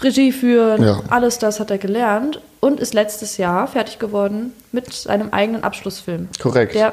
[0.00, 1.00] Regie führen, Ja.
[1.10, 6.28] alles das hat er gelernt und ist letztes Jahr fertig geworden mit seinem eigenen Abschlussfilm.
[6.40, 6.74] Korrekt.
[6.74, 6.92] Der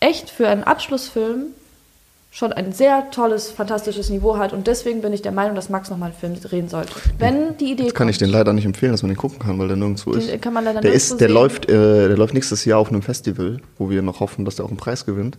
[0.00, 1.46] echt für einen Abschlussfilm
[2.34, 5.90] schon ein sehr tolles, fantastisches Niveau hat und deswegen bin ich der Meinung, dass Max
[5.90, 6.92] nochmal einen Film drehen sollte.
[7.18, 8.32] Wenn die Idee Jetzt kann ich den kommt.
[8.38, 10.40] leider nicht empfehlen, dass man den gucken kann, weil der nirgendwo Den ist.
[10.42, 11.34] kann man leider der ist, der sehen.
[11.34, 14.64] läuft, äh, der läuft nächstes Jahr auf einem Festival, wo wir noch hoffen, dass der
[14.64, 15.36] auch einen Preis gewinnt.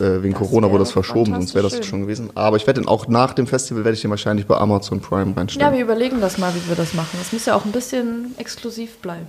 [0.00, 2.30] Äh, wegen Das Corona wurde das verschoben, sonst wäre das fantastisch schon gewesen.
[2.34, 5.30] Aber ich werde den auch nach dem Festival werde ich den wahrscheinlich bei Amazon Prime
[5.32, 5.74] Ja, reinstellen.
[5.74, 7.18] wir überlegen das mal, wie wir das machen.
[7.18, 9.26] Das muss ja auch ein bisschen exklusiv bleiben.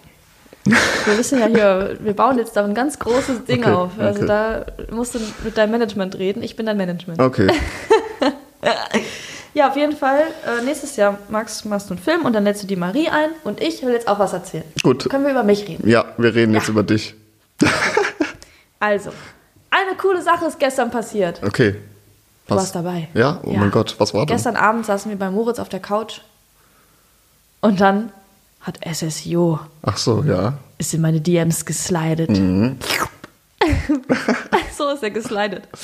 [1.06, 3.92] Wir wissen ja hier, wir bauen jetzt da ein ganz großes Ding Okay, auf.
[4.00, 4.28] Also okay.
[4.28, 6.44] da musst du mit deinem Management reden.
[6.44, 7.20] Ich bin dein Management.
[7.20, 7.48] okay.
[9.54, 10.20] Ja, auf jeden Fall.
[10.46, 13.30] Äh, nächstes Jahr, Max, machst du einen Film und dann lädst du die Marie ein
[13.44, 14.64] und ich will jetzt auch was erzählen.
[14.84, 15.10] Gut.
[15.10, 15.90] Können wir über mich reden?
[15.90, 16.72] Ja, wir reden jetzt Ja.
[16.74, 17.16] über dich.
[18.80, 19.10] Also,
[19.72, 21.42] eine coole Sache ist gestern passiert.
[21.44, 21.74] Okay.
[22.48, 23.08] Du warst dabei.
[23.16, 23.40] Ja?
[23.44, 24.36] Oh mein Gott, was war denn?
[24.36, 26.22] Gestern Abend saßen wir bei Moritz auf der Couch
[27.62, 28.12] und dann
[28.68, 30.54] hat SSJo Ach so, ja.
[30.78, 32.30] ist in meine DMs geslidet.
[32.30, 32.78] Mhm.
[34.78, 35.64] so ist er geslidet.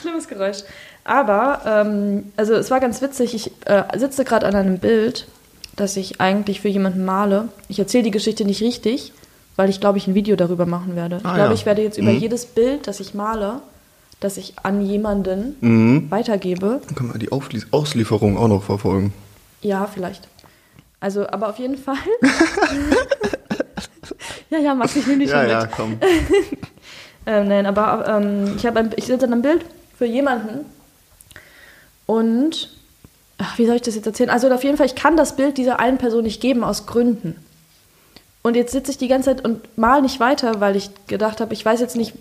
[0.00, 0.58] Schlimmes Geräusch.
[1.04, 5.26] Aber, ähm, also es war ganz witzig, ich äh, sitze gerade an einem Bild,
[5.76, 7.48] das ich eigentlich für jemanden male.
[7.68, 9.12] Ich erzähle die Geschichte nicht richtig,
[9.56, 11.16] weil ich glaube, ich ein Video darüber machen werde.
[11.18, 11.54] Ich Ah, glaube, ja.
[11.54, 12.18] ich werde jetzt über Mhm.
[12.18, 13.60] jedes Bild, das ich male,
[14.20, 16.10] das ich an jemanden Mhm.
[16.10, 19.12] weitergebe, Dann können wir die Auflie Auslieferung auch noch verfolgen.
[19.62, 20.26] Ja, vielleicht.
[21.00, 21.96] Also, aber auf jeden Fall.
[24.50, 25.72] ja, ja, Max, ich nehme dich Ja, schon ja, mit.
[25.72, 25.98] komm.
[27.26, 29.62] Ähm, nein, aber ähm, ich, ein, ich sitze an einem Bild
[29.98, 30.64] für jemanden
[32.06, 32.70] und
[33.36, 34.30] ach, wie soll ich das jetzt erzählen?
[34.30, 37.36] Also auf jeden Fall, ich kann das Bild dieser einen Person nicht geben aus Gründen.
[38.40, 41.52] Und jetzt sitze ich die ganze Zeit und mal nicht weiter, weil ich gedacht habe,
[41.52, 42.14] ich weiß jetzt nicht,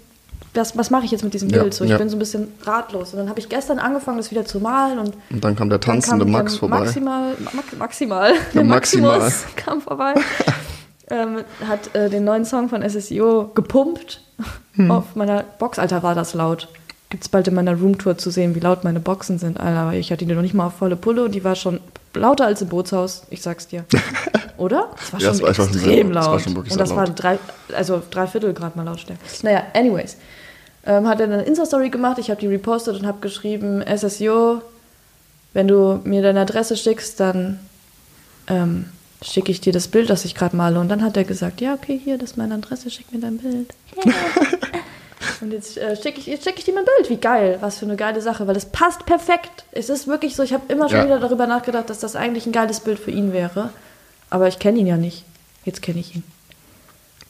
[0.57, 1.73] was, was mache ich jetzt mit diesem Ja, Bild?
[1.73, 1.97] So, ich ja.
[1.97, 3.13] bin so ein bisschen ratlos.
[3.13, 5.79] Und dann habe ich gestern angefangen, das wieder zu malen und Und dann kam der
[5.79, 6.79] tanzende kam Max vorbei.
[6.79, 9.19] Maximal, Max, maximal, Der Maximal.
[9.19, 10.13] Maximus kam vorbei.
[11.09, 14.21] ähm, hat äh, den neuen Song von SSIO gepumpt
[14.73, 14.91] Hm.
[14.91, 15.79] auf meiner Box.
[15.79, 16.67] Alter, war das laut.
[17.09, 19.59] Gibt es bald in meiner Roomtour zu sehen, wie laut meine Boxen sind.
[19.59, 21.79] Alter, aber ich hatte die noch nicht mal auf volle Pulle und die war schon
[22.13, 23.23] lauter als im Bootshaus.
[23.31, 23.85] Ich sag's dir.
[24.57, 24.89] Oder?
[24.99, 26.25] Das war Ja, schon war- war extrem laut.
[26.27, 26.97] war schon und das laut.
[26.97, 27.39] waren drei,
[27.75, 29.21] also drei Viertel Grad mal Lautstärke.
[29.41, 30.17] Naja, anyways.
[30.88, 34.62] Ähm, hat er eine Insta-Story gemacht, ich habe die repostet und habe geschrieben, SSIO,
[35.53, 37.60] wenn du mir deine Adresse schickst, dann
[38.48, 38.86] ähm,
[39.22, 40.79] schicke ich dir das Bild, das ich gerade male.
[40.79, 43.38] Und dann hat er gesagt, ja, okay, hier, das ist meine Adresse, schick mir dein
[43.38, 43.74] Bild.
[45.41, 47.10] Und jetzt äh, schicke ich, jetzt schick ich dir mein Bild.
[47.10, 49.65] Wie geil, was für eine geile Sache, weil es passt perfekt.
[49.71, 51.06] Es ist wirklich so, ich habe immer schon Ja.
[51.06, 53.71] wieder darüber nachgedacht, dass das eigentlich ein geiles Bild für ihn wäre.
[54.30, 55.26] Aber ich kenne ihn ja nicht.
[55.65, 56.23] Jetzt kenne ich ihn.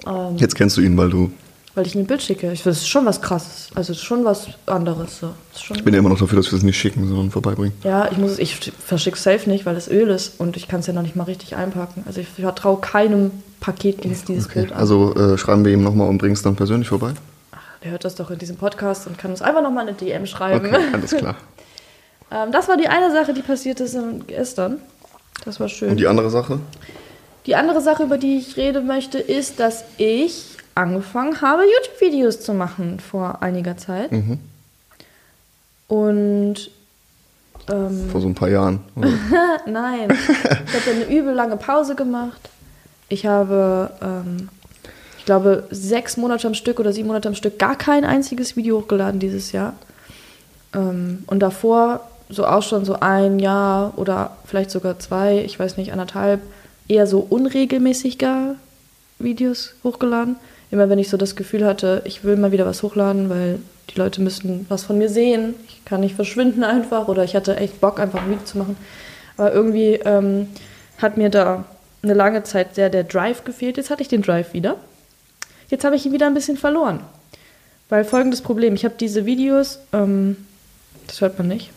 [0.06, 1.32] Ähm, Jetzt kennst du ihn, weil du.
[1.78, 2.52] Weil ich ein Bild schicke.
[2.52, 3.70] Ich finde, das ist schon was krasses.
[3.76, 5.20] Also es ist schon was anderes.
[5.20, 5.30] So.
[5.76, 7.72] Ich bin ja immer noch dafür, dass wir es nicht schicken, sondern vorbeibringen.
[7.84, 10.80] ja, ich muss es, ich verschicke safe nicht, weil es Öl ist und ich kann
[10.80, 12.04] es ja noch nicht mal richtig einpacken.
[12.08, 14.62] Also ich vertraue keinem Paketdienst dieses Okay.
[14.62, 14.80] Bild an.
[14.80, 17.12] Also äh, schreiben wir ihm nochmal und bringen es dann persönlich vorbei?
[17.84, 20.66] Der hört das doch in diesem Podcast und kann uns einfach nochmal eine DM schreiben.
[20.66, 21.36] Okay, alles klar.
[22.32, 24.78] ähm, das war die eine Sache, die passiert ist gestern.
[25.46, 25.92] Das war schön.
[25.92, 26.60] Und die andere Sache?
[27.46, 32.54] Die andere Sache, über die ich reden möchte, ist, dass ich angefangen habe, YouTube-Videos zu
[32.54, 34.12] machen vor einiger Zeit.
[34.12, 34.40] Mhm.
[35.88, 36.72] Und
[37.70, 38.80] ähm, Vor so ein paar Jahren.
[38.96, 39.10] Oder?
[39.66, 40.10] Nein.
[40.12, 42.50] Ich habe eine übel lange Pause gemacht.
[43.10, 44.50] Ich habe, ähm,
[45.18, 48.80] ich glaube, sechs Monate am Stück oder sieben Monate am Stück gar kein einziges Video
[48.80, 49.74] hochgeladen dieses Jahr.
[50.74, 55.78] Ähm, und davor so auch schon so ein Jahr oder vielleicht sogar zwei, ich weiß
[55.78, 56.42] nicht, anderthalb,
[56.88, 58.56] eher so unregelmäßig gar
[59.20, 60.36] Videos hochgeladen.
[60.70, 63.98] Immer wenn ich so das Gefühl hatte, ich will mal wieder was hochladen, weil die
[63.98, 65.56] Leute müssen was von mir sehen.
[65.68, 68.76] Ich kann nicht verschwinden einfach oder ich hatte echt Bock, einfach ein Video zu machen.
[69.38, 70.48] Aber irgendwie ähm,
[70.98, 71.66] hat mir da
[72.04, 73.78] eine lange Zeit sehr der Drive gefehlt.
[73.78, 74.76] Jetzt hatte ich den Drive wieder.
[75.70, 77.00] Jetzt habe ich ihn wieder ein bisschen verloren.
[77.90, 80.36] Weil folgendes Problem, ich habe diese Videos, ähm,
[81.08, 81.72] das hört man nicht.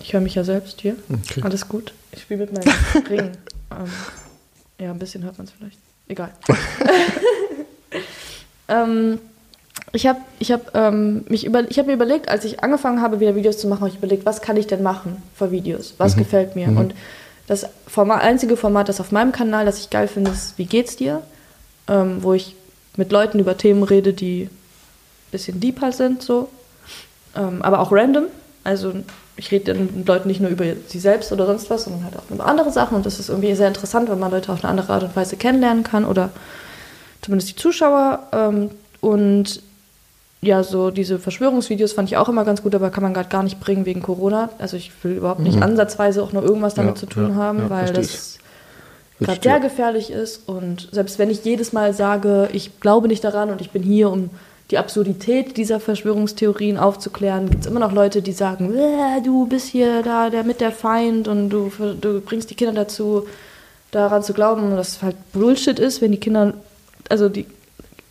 [0.00, 0.96] Ich höre mich ja selbst hier.
[1.08, 1.42] Okay.
[1.42, 1.92] Alles gut.
[2.12, 2.74] Ich spiele mit meinem
[3.08, 3.32] Ring.
[3.70, 3.92] Ähm,
[4.78, 5.78] ja, ein bisschen hört man es vielleicht.
[6.08, 6.32] Egal.
[8.68, 9.18] ähm,
[9.92, 13.20] ich habe ich hab, ähm, mich über, ich hab mir überlegt, als ich angefangen habe,
[13.20, 15.94] wieder Videos zu machen, habe ich überlegt, was kann ich denn machen für Videos?
[15.98, 16.68] Was gefällt mir?
[16.68, 16.94] Und
[17.46, 20.96] das Format, einzige Format, das auf meinem Kanal, das ich geil finde, ist Wie geht's
[20.96, 21.22] dir?
[21.88, 22.56] Ähm, wo ich
[22.96, 26.48] mit Leuten über Themen rede, die ein bisschen deep halt sind, so.
[27.36, 28.24] Ähm, aber auch random.
[28.64, 28.92] Also
[29.36, 32.16] ich rede dann mit Leuten nicht nur über sie selbst oder sonst was, sondern halt
[32.16, 32.96] auch über andere Sachen.
[32.96, 35.36] Und das ist irgendwie sehr interessant, wenn man Leute auf eine andere Art und Weise
[35.36, 36.30] kennenlernen kann oder
[37.26, 38.20] zumindest die Zuschauer.
[38.32, 39.60] Ähm, und
[40.40, 43.42] ja, so diese Verschwörungsvideos fand ich auch immer ganz gut, aber kann man gerade gar
[43.42, 44.48] nicht bringen wegen Corona.
[44.58, 47.58] Also ich will überhaupt nicht ansatzweise auch nur irgendwas damit Ja, zu tun ja, haben,
[47.58, 48.38] ja, weil das
[49.18, 50.48] gerade sehr gefährlich ist.
[50.48, 54.10] Und selbst wenn ich jedes Mal sage, ich glaube nicht daran und ich bin hier,
[54.10, 54.30] um
[54.70, 59.68] die Absurdität dieser Verschwörungstheorien aufzuklären, gibt es immer noch Leute, die sagen, "Äh, du bist
[59.68, 63.26] hier da der mit der Feind und du, du bringst die Kinder dazu,
[63.92, 66.54] daran zu glauben, dass es halt Bullshit ist, wenn die Kinder,
[67.08, 67.46] also die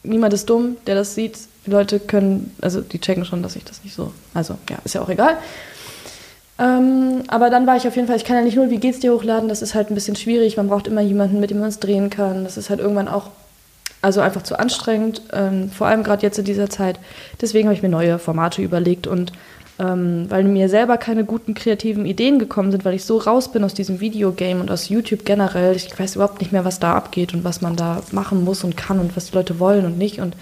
[0.08, 1.38] niemand ist dumm, der das sieht.
[1.66, 4.12] Die Leute können, also die checken schon, dass ich das nicht so.
[4.34, 5.38] Also ja, ist ja auch egal.
[6.58, 9.00] Ähm, aber dann war ich auf jeden Fall, ich kann ja nicht nur wie geht's
[9.00, 10.58] dir hochladen, das ist halt ein bisschen schwierig.
[10.58, 12.44] Man braucht immer jemanden, mit dem man es drehen kann.
[12.44, 13.30] Das ist halt irgendwann auch,
[14.02, 17.00] also einfach zu anstrengend, ähm, vor allem gerade jetzt in dieser Zeit.
[17.42, 19.34] Deswegen habe ich mir neue Formate überlegt und
[19.78, 23.64] ähm, weil mir selber keine guten kreativen Ideen gekommen sind, weil ich so raus bin
[23.64, 25.76] aus diesem Videogame und aus YouTube generell.
[25.76, 28.78] Ich weiß überhaupt nicht mehr, was da abgeht und was man da machen muss und
[28.78, 30.20] kann und was die Leute wollen und nicht.
[30.22, 30.36] Und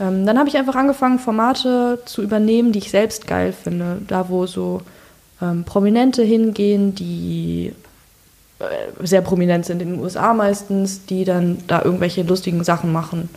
[0.00, 4.02] ähm, dann habe ich einfach angefangen, Formate zu übernehmen, die ich selbst geil finde.
[4.06, 4.82] Da, wo so
[5.40, 7.72] ähm, Prominente hingehen, die
[8.58, 8.64] äh,
[9.06, 13.30] sehr prominent sind in den USA meistens, die dann da irgendwelche lustigen Sachen machen,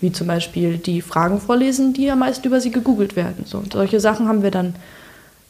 [0.00, 3.44] wie zum Beispiel die Fragen vorlesen, die am meisten über sie gegoogelt werden.
[3.46, 4.74] So, und solche Sachen haben wir dann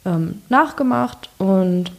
[0.04, 1.92] ähm, nachgemacht und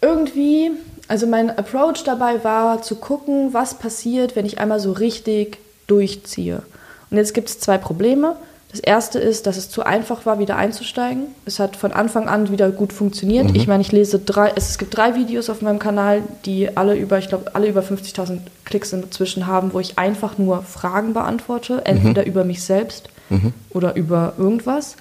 [0.00, 0.70] irgendwie,
[1.08, 6.62] also mein Approach dabei war zu gucken, was passiert, wenn ich einmal so richtig durchziehe.
[7.10, 8.36] Und jetzt gibt es zwei Probleme.
[8.74, 11.26] Das erste ist, dass es zu einfach war, wieder einzusteigen.
[11.46, 13.50] Es hat von Anfang an wieder gut funktioniert.
[13.50, 13.54] Mhm.
[13.54, 17.18] Ich meine, ich lese drei, es gibt drei Videos auf meinem Kanal, die alle über,
[17.18, 22.22] ich glaube, alle über 50.000 Klicks inzwischen haben, wo ich einfach nur Fragen beantworte, entweder
[22.22, 22.28] mhm.
[22.28, 23.52] über mich selbst mhm.
[23.70, 24.96] oder über irgendwas.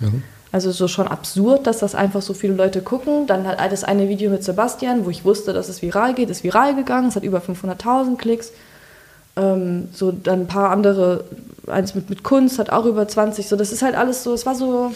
[0.51, 3.25] Also so schon absurd, dass das einfach so viele Leute gucken.
[3.25, 6.43] Dann hat das eine Video mit Sebastian, wo ich wusste, dass es viral geht, ist
[6.43, 7.07] viral gegangen.
[7.07, 8.51] Es hat über 500.000 Klicks.
[9.35, 11.23] Ähm, so dann ein paar andere,
[11.67, 13.47] eins mit, mit Kunst hat auch über 20.
[13.47, 14.91] So, das ist halt alles so, es war so,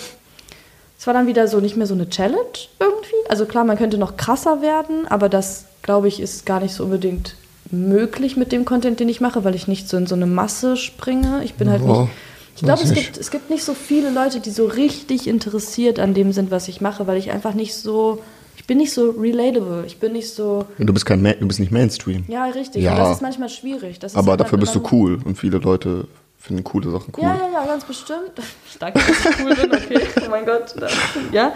[1.00, 2.38] es war dann wieder so nicht mehr so eine Challenge
[2.80, 3.30] irgendwie.
[3.30, 6.84] Also klar, man könnte noch krasser werden, aber das, glaube ich, ist gar nicht so
[6.84, 7.36] unbedingt
[7.72, 10.78] möglich mit dem Content, den ich mache, weil ich nicht so in so eine Masse
[10.78, 11.44] springe.
[11.44, 12.12] Ich bin halt oh, nicht.
[12.56, 16.16] Ich glaube, es gibt, es gibt nicht so viele Leute, die so richtig interessiert an
[16.16, 18.20] dem sind, was ich mache, weil ich einfach nicht so
[18.66, 19.84] bin nicht so relatable.
[19.86, 20.66] Ich bin nicht so.
[20.80, 22.26] Du bist kein, du bist nicht Mainstream.
[22.28, 22.84] Ja, richtig.
[22.84, 22.94] Ja.
[22.94, 24.00] Und das ist manchmal schwierig.
[24.14, 26.08] Aber halt dafür bist du cool und viele Leute
[26.40, 27.24] finden coole Sachen cool.
[27.24, 28.32] Ja, ja, ja, ganz bestimmt.
[28.80, 29.74] Danke, dass ich cool bin.
[29.74, 30.76] Okay, oh mein Gott.
[31.32, 31.54] Ja,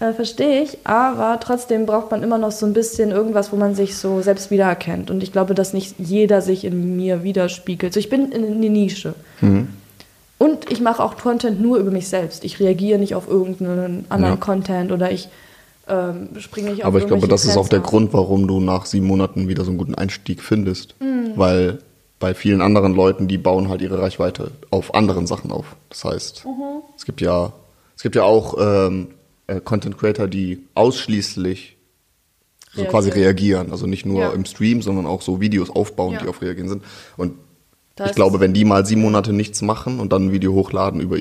[0.00, 0.78] äh, verstehe ich.
[0.84, 4.50] Aber trotzdem braucht man immer noch so ein bisschen irgendwas, wo man sich so selbst
[4.50, 5.10] wiedererkennt.
[5.10, 7.94] Und ich glaube, dass nicht jeder sich in mir widerspiegelt.
[7.94, 9.14] So, ich bin in eine Nische.
[9.40, 9.68] Mhm.
[10.38, 12.44] Und ich mache auch Content nur über mich selbst.
[12.44, 14.40] Ich reagiere nicht auf irgendeinen anderen ja.
[14.40, 15.28] Content oder ich
[15.88, 18.86] ähm, springe ich auf Aber ich glaube, das ist auch der Grund, warum du nach
[18.86, 20.94] sieben Monaten wieder so einen guten Einstieg findest.
[21.00, 21.32] Mhm.
[21.36, 21.78] Weil
[22.18, 25.76] bei vielen anderen Leuten, die bauen halt ihre Reichweite auf anderen Sachen auf.
[25.90, 26.82] Das heißt, mhm.
[26.96, 27.52] es gibt ja,
[27.96, 29.08] es gibt ja auch ähm,
[29.46, 31.76] äh, Content Creator, die ausschließlich
[32.72, 32.90] so reagieren.
[32.90, 33.70] quasi reagieren.
[33.70, 34.30] Also nicht nur ja.
[34.30, 36.22] im Stream, sondern auch so Videos aufbauen, ja.
[36.22, 36.82] die auf Reagieren sind.
[37.16, 37.34] Und
[37.96, 41.00] da ich glaube, wenn die mal sieben Monate nichts machen und dann ein Video hochladen
[41.00, 41.16] über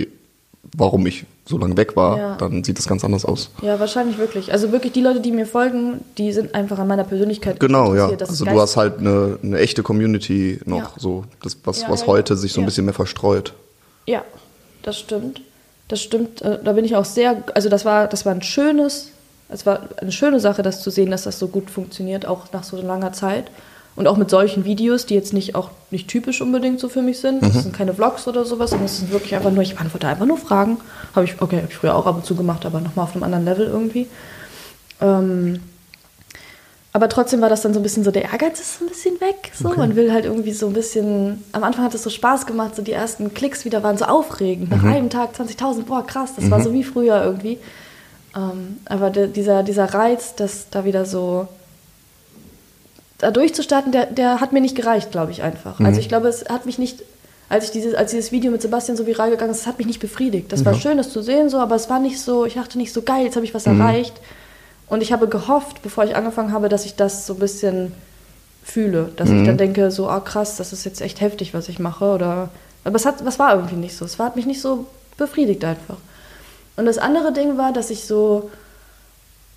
[0.76, 2.36] warum ich so lange weg war, ja.
[2.36, 3.50] dann sieht das ganz anders aus.
[3.62, 4.52] Ja, wahrscheinlich wirklich.
[4.52, 8.08] Also wirklich die Leute, die mir folgen, die sind einfach an meiner Persönlichkeit Genau, ja.
[8.08, 10.92] Also du hast halt eine, eine echte Community noch, ja.
[10.98, 13.54] so das, was, ja, was heute sich so ein bisschen mehr verstreut.
[14.06, 14.24] Ja,
[14.84, 15.42] das stimmt.
[15.88, 16.42] Das stimmt.
[16.42, 19.10] Äh, da bin ich auch sehr, also das war, das war ein schönes,
[19.50, 22.64] es war eine schöne Sache, das zu sehen, dass das so gut funktioniert, auch nach
[22.64, 23.46] so langer Zeit.
[23.96, 27.20] Und auch mit solchen Videos, die jetzt nicht auch nicht typisch unbedingt so für mich
[27.20, 27.44] sind.
[27.44, 27.60] Das mhm.
[27.60, 30.38] sind keine Vlogs oder sowas, sondern es sind wirklich einfach nur, ich beantworte einfach nur
[30.38, 30.78] Fragen.
[31.16, 33.24] Habe ich, okay, habe ich früher auch ab und zu gemacht, aber nochmal auf einem
[33.24, 34.08] anderen Level irgendwie.
[35.00, 35.60] Ähm,
[36.96, 39.52] aber trotzdem war das dann so ein bisschen so, der Ehrgeiz ist ein bisschen weg.
[39.54, 39.70] So.
[39.70, 39.80] Okay.
[39.80, 42.84] Man will halt irgendwie so ein bisschen, am Anfang hat es so Spaß gemacht, so
[42.84, 44.70] die ersten Klicks wieder waren so aufregend.
[44.70, 44.92] Nach mhm.
[44.92, 46.52] einem Tag 20.000, boah krass, das mhm.
[46.52, 47.58] war so wie früher irgendwie.
[48.36, 51.48] Ähm, aber der, dieser, dieser Reiz, dass da wieder so
[53.24, 55.80] da durchzustarten, der, der hat mir nicht gereicht, glaube ich einfach.
[55.80, 55.86] Mhm.
[55.86, 57.04] Also ich glaube, es hat mich nicht,
[57.50, 59.88] als ich dieses, als dieses Video mit Sebastian so viral gegangen ist, es hat mich
[59.88, 60.52] nicht befriedigt.
[60.52, 60.66] Das mhm.
[60.66, 63.02] war schön, das zu sehen, so, aber es war nicht so, ich dachte nicht so
[63.02, 63.80] geil, jetzt habe ich was mhm.
[63.80, 64.14] erreicht.
[64.88, 67.94] Und ich habe gehofft, bevor ich angefangen habe, dass ich das so ein bisschen
[68.64, 69.10] fühle.
[69.16, 69.58] Dass ich dann mhm.
[69.58, 72.06] denke, so, ah oh, krass, das ist jetzt echt heftig, was ich mache.
[72.06, 72.50] Oder.
[72.84, 74.04] Aber es hat, das war irgendwie nicht so.
[74.06, 74.86] Es war, hat mich nicht so
[75.18, 75.98] befriedigt einfach.
[76.76, 78.52] Und das andere Ding war, dass ich so.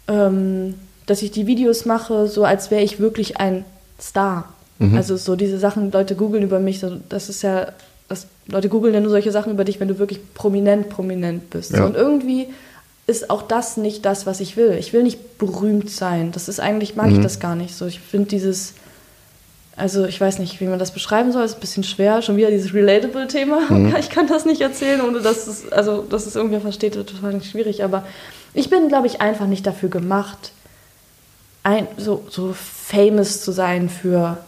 [0.08, 0.74] Ähm,
[1.06, 3.64] dass ich die Videos mache, so als wäre ich wirklich ein
[4.00, 4.52] Star.
[4.78, 4.96] Mhm.
[4.96, 7.68] Also so diese Sachen, Leute googeln über mich, das ist ja,
[8.08, 11.72] das, Leute googeln ja nur solche Sachen über dich, wenn du wirklich prominent, prominent bist.
[11.72, 11.78] Ja.
[11.78, 12.48] So, und irgendwie
[13.06, 14.72] ist auch das nicht das, was ich will.
[14.78, 16.32] Ich will nicht berühmt sein.
[16.32, 17.16] Das ist eigentlich, mag mhm.
[17.16, 17.86] ich das gar nicht so.
[17.86, 18.74] Ich finde dieses,
[19.76, 22.20] also ich weiß nicht, wie man das beschreiben soll, ist ein bisschen schwer.
[22.20, 23.70] Schon wieder dieses Relatable-Thema.
[23.70, 23.94] Mhm.
[24.00, 27.20] Ich kann das nicht erzählen, ohne dass es, also, dass es irgendwer versteht, das ist
[27.20, 27.84] total schwierig.
[27.84, 28.04] Aber
[28.54, 30.50] ich bin, glaube ich, einfach nicht dafür gemacht,
[31.66, 34.38] ein, so, so famous zu sein für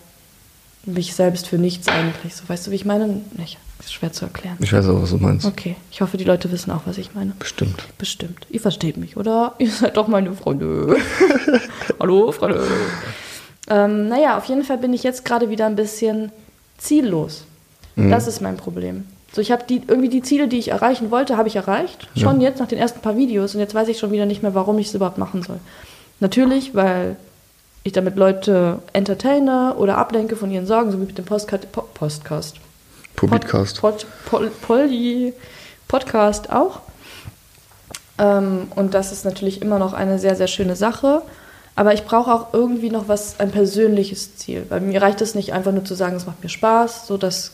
[0.85, 2.37] mich selbst, für nichts eigentlich.
[2.37, 3.21] So, weißt du, wie ich meine?
[3.37, 3.59] Nicht.
[3.81, 4.57] Ist schwer zu erklären.
[4.61, 5.45] Ich weiß auch, was du meinst.
[5.45, 5.75] Okay.
[5.91, 7.33] Ich hoffe, die Leute wissen auch, was ich meine.
[7.39, 7.83] Bestimmt.
[7.99, 8.47] Bestimmt.
[8.51, 9.55] Ihr versteht mich, oder?
[9.59, 10.97] Ihr seid doch meine Freunde.
[12.01, 12.65] Hallo, Freunde.
[13.69, 16.31] Ähm, naja, auf jeden Fall bin ich jetzt gerade wieder ein bisschen
[16.79, 17.45] ziellos.
[17.97, 19.03] Das ist mein Problem.
[19.33, 22.07] So, ich habe die irgendwie die Ziele, die ich erreichen wollte, habe ich erreicht.
[22.15, 24.55] Schon jetzt nach den ersten paar Videos und jetzt weiß ich schon wieder nicht mehr,
[24.55, 25.59] warum ich es überhaupt machen soll.
[26.21, 27.17] Natürlich, weil
[27.85, 31.83] ich damit Leute entertaine oder ablenke von ihren Sorgen, so wie mit dem Postcard, po
[31.95, 32.57] Postcast.
[33.17, 33.81] Podcast.
[33.81, 35.33] Pod, Pod, Polly
[35.89, 36.81] Podcast auch.
[38.19, 41.23] Ähm, und das ist natürlich immer noch eine sehr, sehr schöne Sache.
[41.75, 44.67] Aber ich brauche auch irgendwie noch was, ein persönliches Ziel.
[44.69, 47.07] Weil mir reicht es nicht einfach nur zu sagen, es macht mir Spaß.
[47.07, 47.53] So, das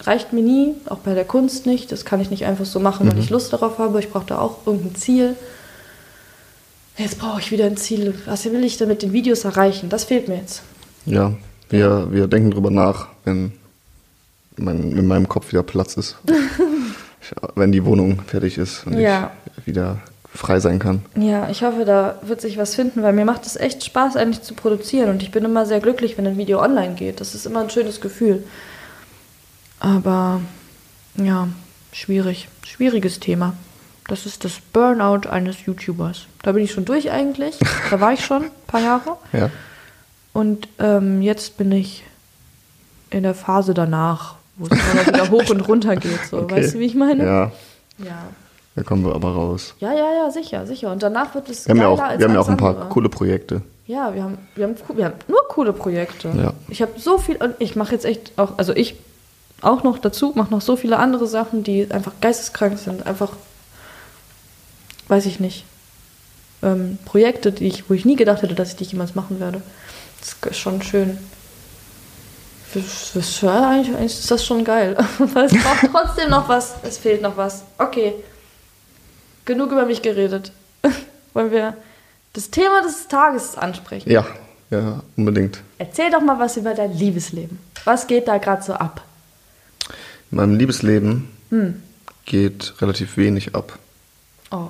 [0.00, 1.90] reicht mir nie, auch bei der Kunst nicht.
[1.90, 3.98] Das kann ich nicht einfach so machen, weil ich Lust darauf habe.
[3.98, 5.36] Ich brauche da auch irgendein Ziel.
[6.96, 8.14] Jetzt brauche ich wieder ein Ziel.
[8.26, 9.88] Was will ich denn mit den Videos erreichen?
[9.88, 10.62] Das fehlt mir jetzt.
[11.04, 11.32] Ja,
[11.68, 13.52] wir, wir denken drüber nach, wenn
[14.56, 16.16] mein, in meinem Kopf wieder Platz ist.
[17.54, 19.32] wenn die Wohnung fertig ist und Ja.
[19.58, 19.98] ich wieder
[20.32, 21.02] frei sein kann.
[21.16, 24.42] Ja, ich hoffe, da wird sich was finden, weil mir macht es echt Spaß, eigentlich
[24.42, 25.10] zu produzieren.
[25.10, 27.20] Und ich bin immer sehr glücklich, wenn ein Video online geht.
[27.20, 28.44] Das ist immer ein schönes Gefühl.
[29.80, 30.40] Aber
[31.16, 31.48] ja,
[31.92, 32.48] schwierig.
[32.64, 33.54] Schwieriges Thema.
[34.08, 36.26] Das ist das Burnout eines YouTubers.
[36.42, 37.58] Da bin ich schon durch eigentlich.
[37.90, 39.16] Da war ich schon ein paar Jahre.
[39.32, 39.50] Ja.
[40.32, 42.04] Und ähm, jetzt bin ich
[43.10, 46.26] in der Phase danach, wo es immer wieder hoch und runter geht.
[46.30, 46.38] So.
[46.38, 46.56] Okay.
[46.56, 47.24] Weißt du, wie ich meine?
[47.24, 47.52] Ja,
[47.98, 48.22] ja.
[48.74, 49.74] da kommen wir aber raus.
[49.80, 50.92] Ja, ja, ja, sicher, sicher.
[50.92, 52.74] Und danach wird es Wir haben ja auch, als wir haben ja auch ein paar
[52.74, 52.88] andere.
[52.88, 53.62] coole Projekte.
[53.86, 56.32] Ja, wir haben, wir haben, wir haben nur coole Projekte.
[56.36, 56.52] Ja.
[56.68, 58.96] Ich habe so viel, und ich mache jetzt echt auch, also ich
[59.62, 63.06] auch noch dazu, mache noch so viele andere Sachen, die einfach geisteskrank sind.
[63.06, 63.30] Einfach,
[65.08, 65.64] weiß ich nicht,
[66.62, 69.62] ähm, Projekte, die ich, wo ich nie gedacht hätte, dass ich die jemals machen werde.
[70.20, 71.18] Das ist schon schön.
[72.74, 74.96] Das, das, ja, eigentlich, eigentlich ist das schon geil.
[75.18, 76.74] Aber es braucht trotzdem noch was.
[76.82, 77.62] Es fehlt noch was.
[77.78, 78.14] Okay.
[79.44, 80.50] Genug über mich geredet.
[81.32, 81.76] Wollen wir
[82.32, 84.10] das Thema des Tages ansprechen?
[84.10, 84.26] Ja,
[84.70, 85.60] ja, unbedingt.
[85.78, 87.58] Erzähl doch mal was über dein Liebesleben.
[87.84, 89.02] Was geht da gerade so ab?
[90.30, 91.80] In meinem Liebesleben Hm.
[92.24, 93.78] geht relativ wenig ab.
[94.50, 94.68] Oh,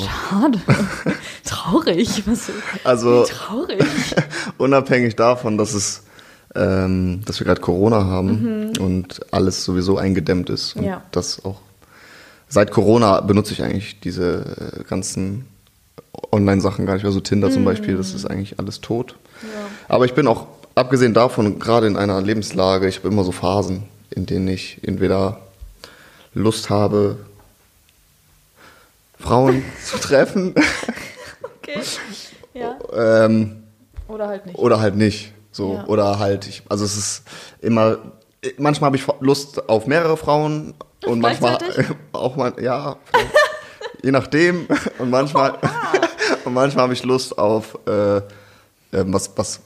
[0.00, 0.58] schade.
[1.44, 2.22] traurig.
[2.26, 2.52] Was so,
[2.84, 3.82] Also- traurig.
[4.58, 6.02] Unabhängig davon, dass es,
[6.54, 10.76] ähm, dass wir gerade Corona haben und alles sowieso eingedämmt ist.
[10.76, 10.88] Und Mhm.
[10.88, 11.02] Ja.
[11.10, 11.60] das auch
[12.48, 15.46] seit Corona benutze ich eigentlich diese äh, ganzen
[16.30, 17.10] Online-Sachen gar nicht mehr.
[17.12, 19.16] So Tinder zum Beispiel, das ist eigentlich alles tot.
[19.42, 19.48] Ja.
[19.88, 23.84] Aber ich bin auch, abgesehen davon, gerade in einer Lebenslage, ich habe immer so Phasen,
[24.10, 25.40] in denen ich entweder
[26.34, 27.16] Lust habe,
[29.24, 30.54] Frauen zu treffen
[31.58, 31.80] Okay.
[32.52, 32.76] Ja.
[33.24, 33.64] ähm,
[34.06, 34.58] Oder halt nicht.
[34.58, 35.32] oder halt nicht.
[35.50, 35.86] So, Ja.
[35.86, 37.22] oder halt, ich, also es ist
[37.62, 37.98] immer,
[38.58, 40.74] manchmal habe ich Lust auf mehrere Frauen
[41.06, 41.58] und manchmal
[42.12, 42.96] auch mal, ja,
[44.02, 44.66] je nachdem.
[44.98, 45.58] Und manchmal,
[46.44, 48.22] und manchmal habe ich Lust auf äh, äh,
[48.92, 49.60] was, was,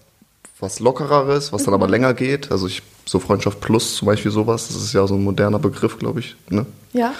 [0.60, 1.82] was lockereres, was dann Mhm.
[1.82, 2.50] aber länger geht.
[2.52, 5.98] Also ich, so Freundschaft plus zum Beispiel sowas, das ist ja so ein moderner Begriff,
[5.98, 6.36] glaube ich.
[6.50, 6.66] Ne?
[6.92, 7.14] Ja.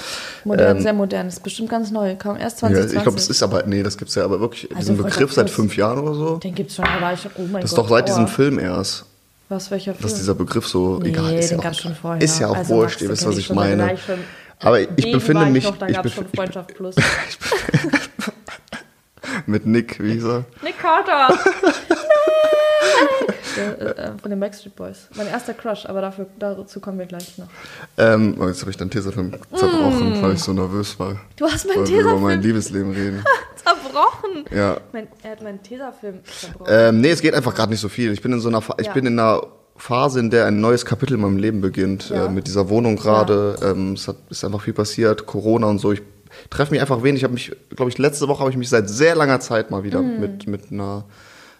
[0.44, 1.26] Modern, Ähm, sehr modern.
[1.26, 2.14] Das ist bestimmt ganz neu.
[2.16, 2.96] Kam erst Ja, 2020.
[2.96, 5.32] ich glaube, es ist aber, nee, das gibt's ja aber wirklich, Also diesen Freundschaft Begriff
[5.34, 5.56] seit plus.
[5.56, 6.36] fünf Jahren oder so.
[6.36, 7.84] Den gibt's schon, da war ich schon, oh mein Das ist Gott.
[7.86, 8.30] doch seit diesem Aua.
[8.30, 9.04] Film erst.
[9.48, 10.02] Was, welcher Film?
[10.02, 11.50] dass dieser Begriff so nee, egal ist.
[11.50, 12.22] den ja gab's auch, schon vorher.
[12.22, 13.94] Ist ja auch Also, wurscht, ihr wisst, was ich schon, meine.
[13.94, 14.18] ich schon-
[14.60, 16.94] Aber ich Baby befinde war ich mich Noch, da ich bef schon ich, Freundschaft Plus.
[19.46, 20.44] mit Nick, wie hieß er?
[20.62, 21.28] Nick Carter!
[21.62, 23.34] Nein!
[23.58, 25.08] äh, äh, von den Backstreet Boys.
[25.16, 27.48] Mein erster Crush, aber dafür, dazu kommen wir gleich noch.
[27.96, 30.22] Ähm, oh, jetzt habe ich deinen Tesafilm zerbrochen, Mm.
[30.22, 31.20] weil ich so nervös war.
[31.36, 33.24] Du hast meinen wir über mein Tesafilm Liebesleben reden.
[33.56, 34.44] zerbrochen!
[34.54, 34.78] Ja.
[34.92, 36.66] Mein, er hat meinen Tesafilm zerbrochen.
[36.72, 38.12] Ähm, nee, es geht einfach gerade nicht so viel.
[38.12, 38.92] Ich bin in so einer, ich Ja.
[38.92, 39.42] bin in einer
[39.76, 42.10] Phase, in der ein neues Kapitel in meinem Leben beginnt.
[42.10, 42.26] Ja.
[42.26, 43.56] Äh, mit dieser Wohnung gerade.
[43.62, 45.92] Ähm, es hat, ist einfach viel passiert, Corona und so.
[45.92, 46.02] Ich
[46.50, 47.20] treffe mich einfach wenig.
[47.20, 49.84] Ich habe mich, glaube ich, letzte Woche habe ich mich seit sehr langer Zeit mal
[49.84, 51.04] wieder mit, mit einer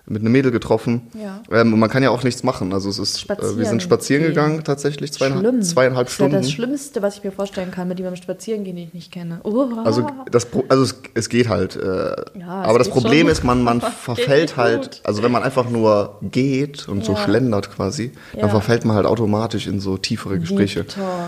[0.09, 1.03] mit einem Mädel getroffen.
[1.15, 1.43] Ja.
[1.51, 2.73] Ähm, und man kann ja auch nichts machen.
[2.73, 4.31] Also es ist, äh, wir Spazieren sind spazieren gehen.
[4.31, 5.63] gegangen tatsächlich, zweieinhalb, Schlimm.
[5.63, 6.33] zweieinhalb das ist Stunden.
[6.37, 9.41] das Schlimmste, was ich mir vorstellen kann, mit jemandem spazieren gehen, den ich nicht kenne.
[9.45, 9.67] Oh.
[9.85, 11.77] Also, das, also es, es geht halt.
[11.77, 13.29] Äh, Ja, aber das Problem schon.
[13.31, 17.19] ist, man, man verfällt halt, also wenn man einfach nur geht und so Ja.
[17.19, 20.87] schlendert quasi, dann verfällt man halt automatisch in so tiefere Gespräche.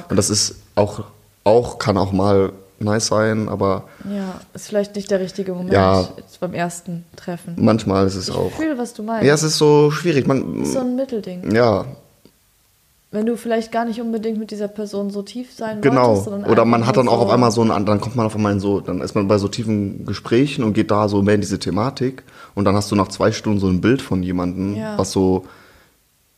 [0.08, 1.04] Und das ist auch,
[1.44, 6.08] auch, kann auch mal nice sein, aber Ja, ist vielleicht nicht der richtige Moment Ja.
[6.40, 7.54] beim ersten Treffen.
[7.58, 8.50] manchmal ist es Ich auch.
[8.52, 9.26] fühle, was du meinst.
[9.26, 10.26] Ja, es ist so schwierig.
[10.26, 11.54] Man, ist so ein Mittelding.
[11.54, 11.84] ja,
[13.12, 16.08] Wenn du vielleicht gar nicht unbedingt mit dieser Person so tief sein genau.
[16.10, 16.24] wolltest.
[16.26, 18.36] sondern Oder man hat dann auch so- auf einmal so ein, dann kommt man auf
[18.36, 21.34] einmal in so, dann ist man bei so tiefen Gesprächen und geht da so mehr
[21.34, 22.22] in diese Thematik
[22.54, 24.96] und dann hast du nach zwei Stunden so ein Bild von jemandem, Ja.
[24.96, 25.44] was so,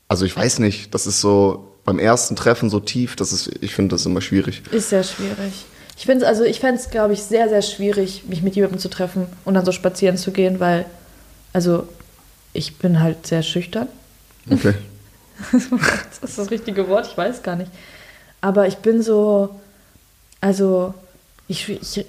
[0.09, 3.75] also ich weiß nicht, das ist so beim ersten Treffen so tief, das ist, ich
[3.75, 4.63] finde das immer schwierig.
[4.73, 5.67] Ist sehr schwierig.
[6.03, 8.81] Ich finde es, also ich fände es, glaube ich, sehr, sehr schwierig, mich mit jemandem
[8.81, 10.85] zu treffen und dann so spazieren zu gehen, weil,
[11.53, 11.87] also
[12.53, 13.87] ich bin halt sehr schüchtern.
[14.51, 14.75] Okay.
[15.53, 17.71] Das ist das richtige Wort, ich weiß gar nicht.
[18.41, 19.61] Aber ich bin so,
[20.41, 20.93] also
[21.47, 22.05] ich, ich,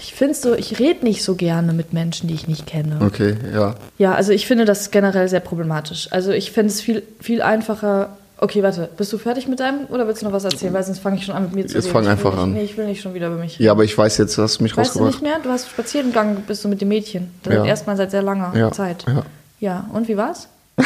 [0.00, 3.00] ich finde so, ich rede nicht so gerne mit Menschen, die ich nicht kenne.
[3.04, 3.74] Okay, ja.
[3.98, 6.06] Ja, also ich finde das generell sehr problematisch.
[6.12, 8.16] Also ich finde es viel, viel einfacher.
[8.44, 10.72] Okay, warte, bist du fertig mit deinem oder willst du noch was erzählen?
[10.74, 12.52] Weil sonst fange ich schon an mit mir zu Jetzt fang einfach nicht, an.
[12.54, 14.58] Nee, ich will nicht schon wieder über mich Ja, aber ich weiß jetzt, du hast
[14.60, 15.22] mich Weißt du nicht rausgebracht.
[15.22, 15.44] mehr?
[15.44, 17.30] Du hast spazieren gegangen, bist du mit dem Mädchen.
[17.44, 17.64] Das Ja.
[17.64, 19.04] Erstmal seit sehr langer Ja, Zeit.
[19.06, 19.22] ja.
[19.60, 20.48] Ja, und wie war's?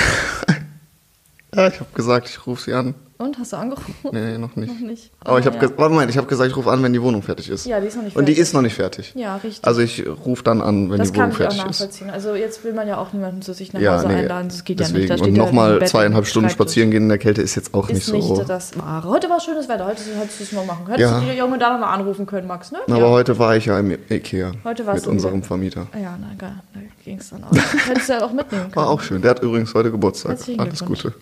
[1.55, 2.95] Ja, ich habe gesagt, ich rufe sie an.
[3.19, 3.95] Und hast du angerufen?
[4.13, 4.73] Nee, noch nicht.
[4.79, 5.11] Noch nicht.
[5.25, 5.69] Aber ich Ah, habe ja.
[5.69, 7.65] ge warte mal, ich habe gesagt, ich rufe an, wenn die Wohnung fertig ist.
[7.65, 8.43] Ja, die ist noch nicht Und die fertig.
[8.43, 9.13] ist noch nicht fertig.
[9.17, 9.65] Ja, richtig.
[9.67, 11.81] Also ich rufe dann an, wenn das die kann Wohnung ich auch fertig ist.
[11.81, 12.11] nachvollziehen.
[12.11, 14.49] Also jetzt will man ja auch niemanden zu sich nach Ja, Hause nee, einladen.
[14.49, 15.09] Das geht deswegen.
[15.09, 15.21] ja nicht.
[15.23, 18.13] Da Und ja nochmal zweieinhalb Stunden spazieren gehen in der Kälte ist jetzt auch Ist
[18.13, 18.43] nicht so.
[18.47, 19.09] das Wahre.
[19.09, 19.87] Heute war schönes Wetter.
[19.87, 21.01] Heute hättest du es mal machen können.
[21.01, 21.09] Ja.
[21.15, 22.79] Hättest du die junge Dame mal anrufen können, Max, ne?
[22.87, 25.43] Aber heute war ich ja im Ikea Heute warst mit unserem.
[25.43, 25.87] Vermieter.
[25.95, 26.55] Ja, na geil.
[26.75, 27.53] Da ging es dann auch.
[27.89, 28.77] Hättest du ja auch mitnehmen können.
[28.77, 29.23] War auch schön.
[29.23, 30.39] Der hat übrigens heute Geburtstag.
[30.59, 30.85] Alles.
[30.85, 31.15] Gute.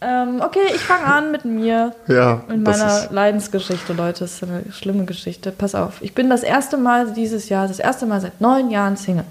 [0.00, 1.94] Ähm, okay, ich fange an mit mir.
[2.06, 5.50] Ja, das meiner Leidensgeschichte, Leute, das ist eine schlimme Geschichte.
[5.50, 8.96] Pass auf, ich bin das erste Mal dieses Jahr, das erste Mal seit neun Jahren
[8.96, 9.24] Single.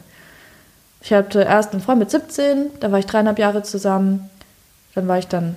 [1.01, 4.29] Ich hatte erst einen Freund mit 17, da war ich dreieinhalb Jahre zusammen.
[4.93, 5.55] Dann war ich dann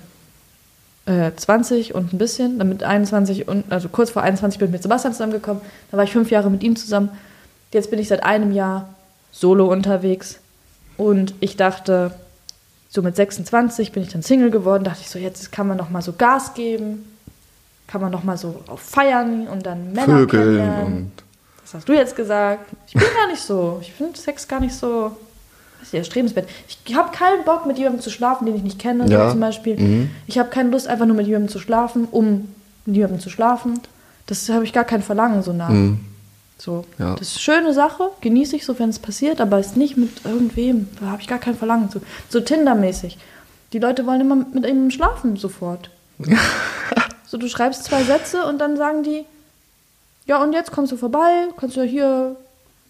[1.05, 4.73] äh, 20 und ein bisschen, dann mit 21 und, also kurz vor 21 bin ich
[4.73, 5.61] mit Sebastian zusammengekommen.
[5.89, 7.09] Dann war ich fünf Jahre mit ihm zusammen.
[7.73, 8.89] Jetzt bin ich seit einem Jahr
[9.31, 10.39] solo unterwegs.
[10.97, 12.11] Und ich dachte,
[12.93, 15.89] so mit 26 bin ich dann Single geworden, dachte ich so, jetzt kann man noch
[15.89, 17.05] mal so Gas geben,
[17.87, 20.27] kann man noch mal so auf Feiern und dann Männer Vögeln
[20.57, 20.85] kennenlernen.
[20.97, 21.11] und
[21.63, 22.65] Das hast du jetzt gesagt.
[22.87, 23.79] Ich bin gar nicht so.
[23.81, 25.11] Ich finde Sex gar nicht so.
[25.79, 26.47] Was ist erstrebenswert.
[26.67, 29.31] Ich habe keinen Bock, mit jemandem zu schlafen, den ich nicht kenne, Ja.
[29.31, 29.79] zum Beispiel.
[29.79, 30.11] Mhm.
[30.27, 32.53] Ich habe keine Lust, einfach nur mit jemandem zu schlafen, um
[32.85, 33.79] mit jemandem zu schlafen.
[34.27, 35.69] Das habe ich gar kein Verlangen so nach.
[35.69, 35.99] Mhm.
[36.61, 36.85] So.
[36.99, 37.15] Ja.
[37.15, 40.23] Das ist eine schöne Sache, genieße ich so, wenn es passiert, aber ist nicht mit
[40.25, 40.87] irgendwem.
[40.99, 42.01] Da habe ich gar kein Verlangen zu.
[42.29, 43.17] So Tinder-mäßig.
[43.73, 45.89] Die Leute wollen immer mit ihm schlafen sofort.
[47.25, 49.25] so, du schreibst zwei Sätze und dann sagen die,
[50.27, 52.35] ja, und jetzt kommst du vorbei, kannst du ja hier,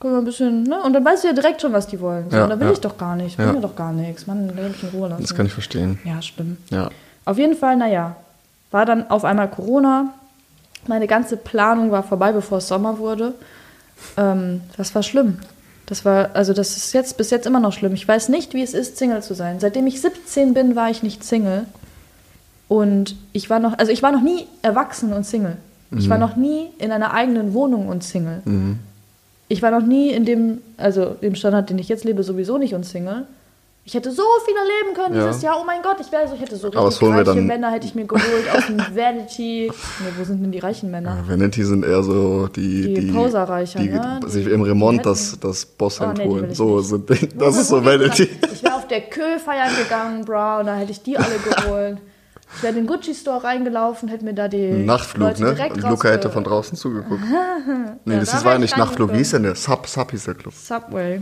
[0.01, 0.84] können wir ein bisschen, ne?
[0.84, 2.29] Und dann weißt du ja direkt schon, was die wollen.
[2.29, 2.73] So, Ja, und da will ja.
[2.73, 3.45] ich doch gar nicht, Ja.
[3.45, 4.27] will mir doch gar nichts.
[4.27, 5.21] Mann, will mich in Ruhe lassen.
[5.21, 5.97] das kann ich verstehen.
[6.03, 6.57] ja, stimmt.
[6.71, 6.89] Ja.
[7.23, 8.17] Auf jeden Fall, naja,
[8.71, 10.13] war dann auf einmal Corona.
[10.88, 13.34] Meine ganze Planung war vorbei, bevor es Sommer wurde.
[14.17, 15.39] Ähm, das war schlimm.
[15.85, 17.93] Das war, also das ist jetzt bis jetzt immer noch schlimm.
[17.93, 19.59] Ich weiß nicht, wie es ist, Single zu sein.
[19.59, 21.65] Seitdem ich 17 bin, war ich nicht Single.
[22.67, 25.57] Und ich war noch, also ich war noch nie erwachsen und Single.
[25.93, 28.41] Ich war noch nie in einer eigenen Wohnung und Single.
[28.45, 28.79] Mhm.
[29.49, 32.73] Ich war noch nie in dem, also dem Standard, den ich jetzt lebe, sowieso nicht
[32.73, 33.25] und Single.
[33.83, 35.27] Ich hätte so viel erleben können Ja.
[35.27, 35.57] dieses Jahr.
[35.59, 37.45] Oh mein Gott, ich wäre so, ich hätte so Aber richtig reiche dann?
[37.47, 39.71] Männer hätte ich mir geholt aus dem Vanity.
[39.99, 41.17] Nee, wo sind denn die reichen Männer?
[41.17, 44.19] Ja, Vanity sind eher so die, Die die, Poserreicher, die ne?
[44.27, 46.53] sich Die- im Remont das, das Bosshemd Oh, nee, holen.
[46.53, 46.89] So nicht.
[46.89, 48.29] sind die, das ist so Vanity.
[48.53, 51.97] Ich wäre auf der Kö feiern gegangen, bro, und da hätte ich die alle geholt.
[52.55, 55.53] Ich wäre in den Gucci-Store reingelaufen, hätte mir da die Nachtflug, Leute ne?
[55.55, 57.21] direkt Und Luca hätte von draußen zugeguckt.
[58.05, 59.11] nee, Ja, das da war ich nicht Nachtflug.
[59.13, 59.55] Wie hieß denn der?
[59.55, 60.53] Sub, Sub hieß der Club.
[60.53, 61.21] Subway.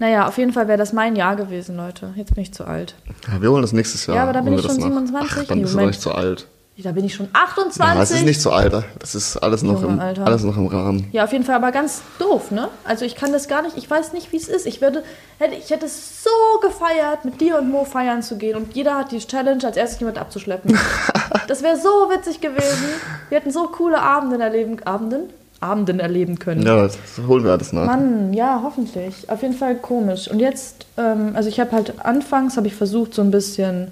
[0.00, 2.14] Naja, auf jeden Fall wäre das mein Jahr gewesen, Leute.
[2.16, 2.94] Jetzt bin ich zu alt.
[3.30, 4.16] Ja, wir holen das nächstes Jahr.
[4.16, 4.88] Ja, aber da bin ich das schon nach.
[4.88, 5.38] 27.
[5.42, 6.46] Ach, dann bist du doch nicht so alt.
[6.82, 8.02] Da bin ich schon Ja, 28.
[8.02, 8.72] es ist nicht so alt.
[8.98, 10.24] Das ist alles noch, Junge, im, Alter.
[10.26, 11.08] alles noch im Rahmen.
[11.12, 12.68] Ja, auf jeden Fall, aber ganz doof, ne?
[12.84, 14.64] Also ich kann das gar nicht, ich weiß nicht, wie es ist.
[14.66, 15.02] Ich würde,
[15.38, 16.30] hätte, ich hätte es so
[16.62, 20.00] gefeiert, mit dir und Mo feiern zu gehen und jeder hat die Challenge, als erstes
[20.00, 20.78] jemand abzuschleppen.
[21.48, 22.86] das wäre so witzig gewesen.
[23.28, 25.28] Wir hätten so coole Abenden erleben, Abenden?
[25.60, 26.62] Abenden erleben können.
[26.62, 26.96] Ja, das
[27.26, 27.84] holen wir alles nach.
[27.84, 29.28] Mann, ja, hoffentlich.
[29.28, 30.28] Auf jeden Fall komisch.
[30.28, 33.88] Und jetzt, ähm, also ich habe halt anfangs, habe ich versucht, so ein bisschen,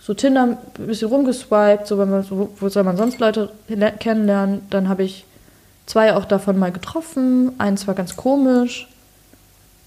[0.00, 3.92] so Tinder ein bisschen rumgeswiped, so, wenn man, so wo soll man sonst Leute le-
[3.98, 4.60] kennenlernen.
[4.68, 5.24] Dann habe ich
[5.86, 7.52] zwei auch davon mal getroffen.
[7.58, 8.86] Eins war ganz komisch,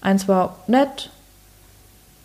[0.00, 1.10] eins war nett,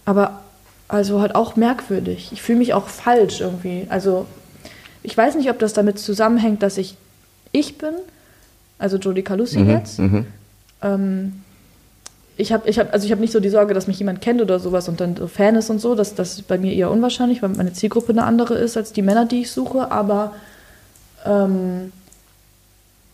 [0.05, 0.41] aber
[0.87, 2.29] also halt auch merkwürdig.
[2.31, 3.85] Ich fühle mich auch falsch irgendwie.
[3.89, 4.25] Also
[5.03, 6.95] ich weiß nicht, ob das damit zusammenhängt, dass ich
[7.51, 7.93] ich bin,
[8.77, 9.99] also Jodie Calussi jetzt.
[9.99, 10.25] Mhm.
[10.81, 11.33] Ähm,
[12.37, 14.41] ich habe ich hab, also ich hab nicht so die Sorge, dass mich jemand kennt
[14.41, 15.95] oder sowas und dann so Fan ist und so.
[15.95, 19.01] Das, das ist bei mir eher unwahrscheinlich, weil meine Zielgruppe eine andere ist als die
[19.01, 19.91] Männer, die ich suche.
[19.91, 20.33] Aber
[21.25, 21.93] ähm,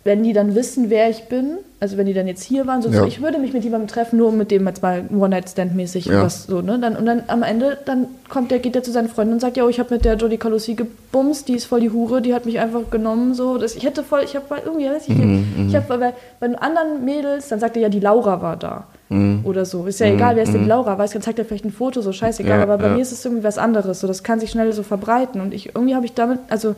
[0.03, 2.89] wenn die dann wissen, wer ich bin, also wenn die dann jetzt hier waren, so,
[2.89, 2.99] Ja.
[3.01, 6.21] so ich würde mich mit jemandem treffen, nur um mit dem jetzt mal One-Night-Stand-mäßig Ja.
[6.23, 6.77] was so, ne?
[6.79, 9.57] Dann, und dann am Ende, dann kommt der, geht der zu seinen Freunden und sagt,
[9.57, 12.45] ja, ich habe mit der Jodie Calussi gebumst, die ist voll die Hure, die hat
[12.45, 13.57] mich einfach genommen, so.
[13.57, 16.55] Das, ich hätte voll, ich habe irgendwie, weiß ich, Mhm, ich habe bei, bei den
[16.55, 18.85] anderen Mädels, dann sagt er ja, die Laura war da.
[19.09, 19.41] Mhm.
[19.43, 19.85] Oder so.
[19.87, 20.97] Ist ja egal, wer ist denn die Laura?
[20.97, 22.57] Weiß, dann zeigt er vielleicht ein Foto, so scheißegal.
[22.59, 23.99] Ja, aber bei mir ist es irgendwie was anderes.
[23.99, 25.41] So, das kann sich schnell so verbreiten.
[25.41, 26.75] Und ich irgendwie habe ich damit, also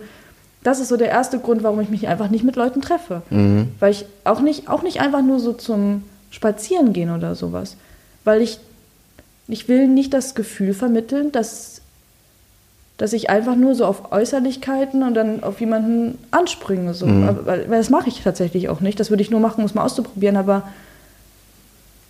[0.63, 3.21] das ist so der erste Grund, warum ich mich einfach nicht mit Leuten treffe.
[3.29, 3.69] Mhm.
[3.79, 7.75] Weil ich auch nicht, auch nicht einfach nur so zum Spazieren gehen oder sowas.
[8.23, 8.59] Weil ich,
[9.47, 11.81] ich will nicht das Gefühl vermitteln, dass
[12.97, 16.93] dass ich einfach nur so auf Äußerlichkeiten und dann auf jemanden anspringe.
[16.93, 17.07] So.
[17.07, 18.99] Aber, weil, weil das mache ich tatsächlich auch nicht.
[18.99, 20.69] Das würde ich nur machen, um es mal auszuprobieren, aber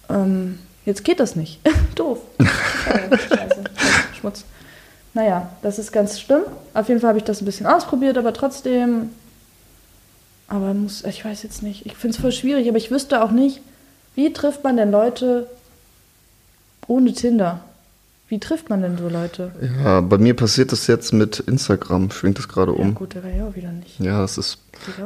[0.10, 1.60] ähm, jetzt geht das nicht.
[1.96, 2.20] Doof.
[5.14, 6.44] Naja, das ist ganz schlimm.
[6.74, 9.12] Auf jeden Fall habe ich das ein bisschen ausprobiert, aber trotzdem.
[10.48, 11.86] Aber muss, ich weiß jetzt nicht.
[11.86, 13.62] Ich finde es voll schwierig, aber ich wüsste auch nicht,
[14.16, 15.48] wie trifft man denn Leute
[16.88, 17.62] ohne Tinder?
[18.34, 19.52] Wie trifft man denn so Leute?
[19.84, 22.96] Ja, bei mir passiert das jetzt mit Instagram, schwingt das gerade Ja, um.
[22.96, 24.00] gut, der war ja auch wieder nicht.
[24.00, 24.58] Ja, das ist.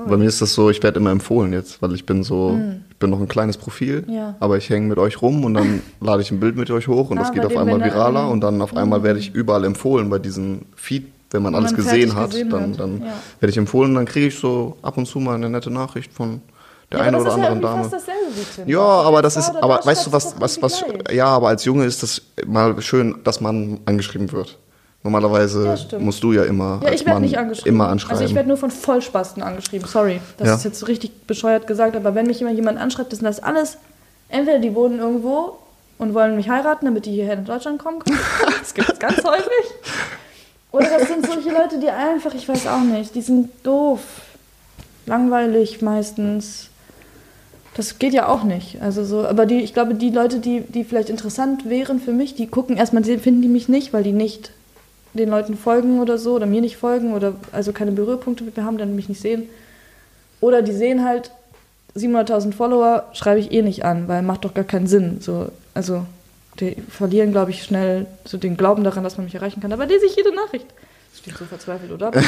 [0.07, 2.57] Bei mir ist das so, ich werde immer empfohlen jetzt, weil ich bin so,
[2.89, 4.05] ich bin noch ein kleines Profil.
[4.07, 4.37] Ja.
[4.39, 7.09] aber ich hänge mit euch rum und dann lade ich ein Bild mit euch hoch
[7.09, 9.65] und Ah, das geht auf einmal er viraler und dann auf einmal werde ich überall
[9.65, 13.13] empfohlen bei diesem Feed, wenn man alles man gesehen hat, gesehen dann, dann ja.
[13.41, 16.13] werde ich empfohlen und dann kriege ich so ab und zu mal eine nette Nachricht
[16.13, 16.39] von
[16.91, 18.71] der ja, einen aber oder ja anderen irgendwie Dame.
[18.71, 21.85] Ja, aber das Da ist, aber weißt du was, was, was, ja, aber als Junge
[21.85, 24.57] ist das mal schön, dass man angeschrieben wird.
[25.03, 27.75] Normalerweise Ja, musst du ja immer, Ja, ich werde nicht angeschrieben.
[27.75, 28.17] immer anschreiben.
[28.17, 29.87] Also ich werde nur von Vollspasten angeschrieben.
[29.87, 30.55] Sorry, das Ja.
[30.55, 33.77] ist jetzt richtig bescheuert gesagt, aber wenn mich immer jemand anschreibt, das sind das alles,
[34.29, 35.57] entweder die wohnen irgendwo
[35.97, 38.17] und wollen mich heiraten, damit die hierher in Deutschland kommen können.
[38.59, 39.71] Das gibt es ganz häufig.
[40.71, 43.99] Oder das sind solche Leute, die einfach, ich weiß auch nicht, die sind doof,
[45.05, 46.69] langweilig meistens.
[47.77, 48.81] Das geht ja auch nicht.
[48.81, 52.33] Also so, aber die, ich glaube, die Leute, die, die vielleicht interessant wären für mich,
[52.33, 54.49] die gucken erstmal, finden die mich nicht, weil die nicht
[55.13, 58.65] den Leuten folgen oder so oder mir nicht folgen oder also keine Berührpunkte mit mir
[58.65, 59.47] haben, dann mich nicht sehen.
[60.41, 61.29] Oder die sehen halt
[61.95, 65.17] 700.000 Follower, schreibe ich eh nicht an, weil macht doch gar keinen Sinn.
[65.21, 66.03] So, also
[66.59, 69.71] die verlieren, glaube ich, schnell so den Glauben daran, dass man mich erreichen kann.
[69.71, 70.65] Aber lese ich jede Nachricht.
[71.17, 72.11] Das klingt so verzweifelt, oder?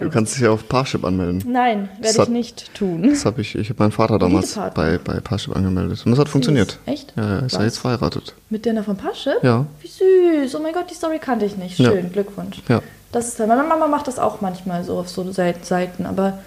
[0.00, 1.42] Du kannst dich ja auf Parship anmelden.
[1.46, 3.04] Nein, werde ich nicht tun.
[3.08, 6.04] Das habe ich, ich habe meinen Vater damals bei, bei Parship angemeldet.
[6.04, 6.78] Und das hat funktioniert.
[6.86, 7.14] Echt?
[7.16, 8.34] Ja, er ist ja jetzt verheiratet.
[8.50, 9.36] Mit der von Pasche?
[9.42, 9.64] Ja.
[9.80, 10.54] Wie süß.
[10.56, 11.78] Oh mein Gott, die Story kannte ich nicht.
[11.78, 11.90] Ja.
[11.92, 12.58] Schön, Glückwunsch.
[12.68, 12.82] Ja.
[13.12, 13.46] Das ist toll.
[13.46, 16.38] Meine Mama macht das auch manchmal so auf so Seit- Seiten, aber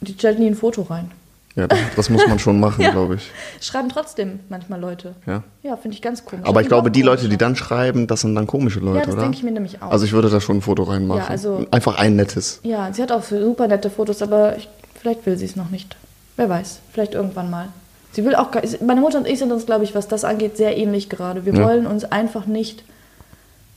[0.00, 1.10] die stellt nie ein Foto rein.
[1.56, 2.90] Ja, das, muss man schon machen, Ja.
[2.90, 3.30] glaube ich.
[3.60, 5.14] Schreiben trotzdem manchmal Leute.
[5.24, 5.44] Ja.
[5.62, 6.46] Ja, finde ich ganz komisch.
[6.48, 7.38] Aber ich glaube, die Leute, die Komisch.
[7.38, 9.22] dann schreiben, das sind dann komische Leute, Ja, das oder?
[9.22, 9.90] denke ich mir nämlich auch.
[9.92, 11.22] Also ich würde da schon ein Foto reinmachen.
[11.22, 12.58] Ja, also- Einfach ein nettes.
[12.64, 14.68] ja, sie hat auch super nette Fotos, aber ich,
[15.00, 15.96] vielleicht will sie es noch nicht.
[16.36, 17.68] Wer weiß, vielleicht irgendwann mal.
[18.10, 18.48] Sie will auch,
[18.84, 21.46] meine Mutter und ich sind uns, glaube ich, was das angeht, sehr ähnlich gerade.
[21.46, 21.64] Wir Ja.
[21.64, 22.82] wollen uns einfach nicht,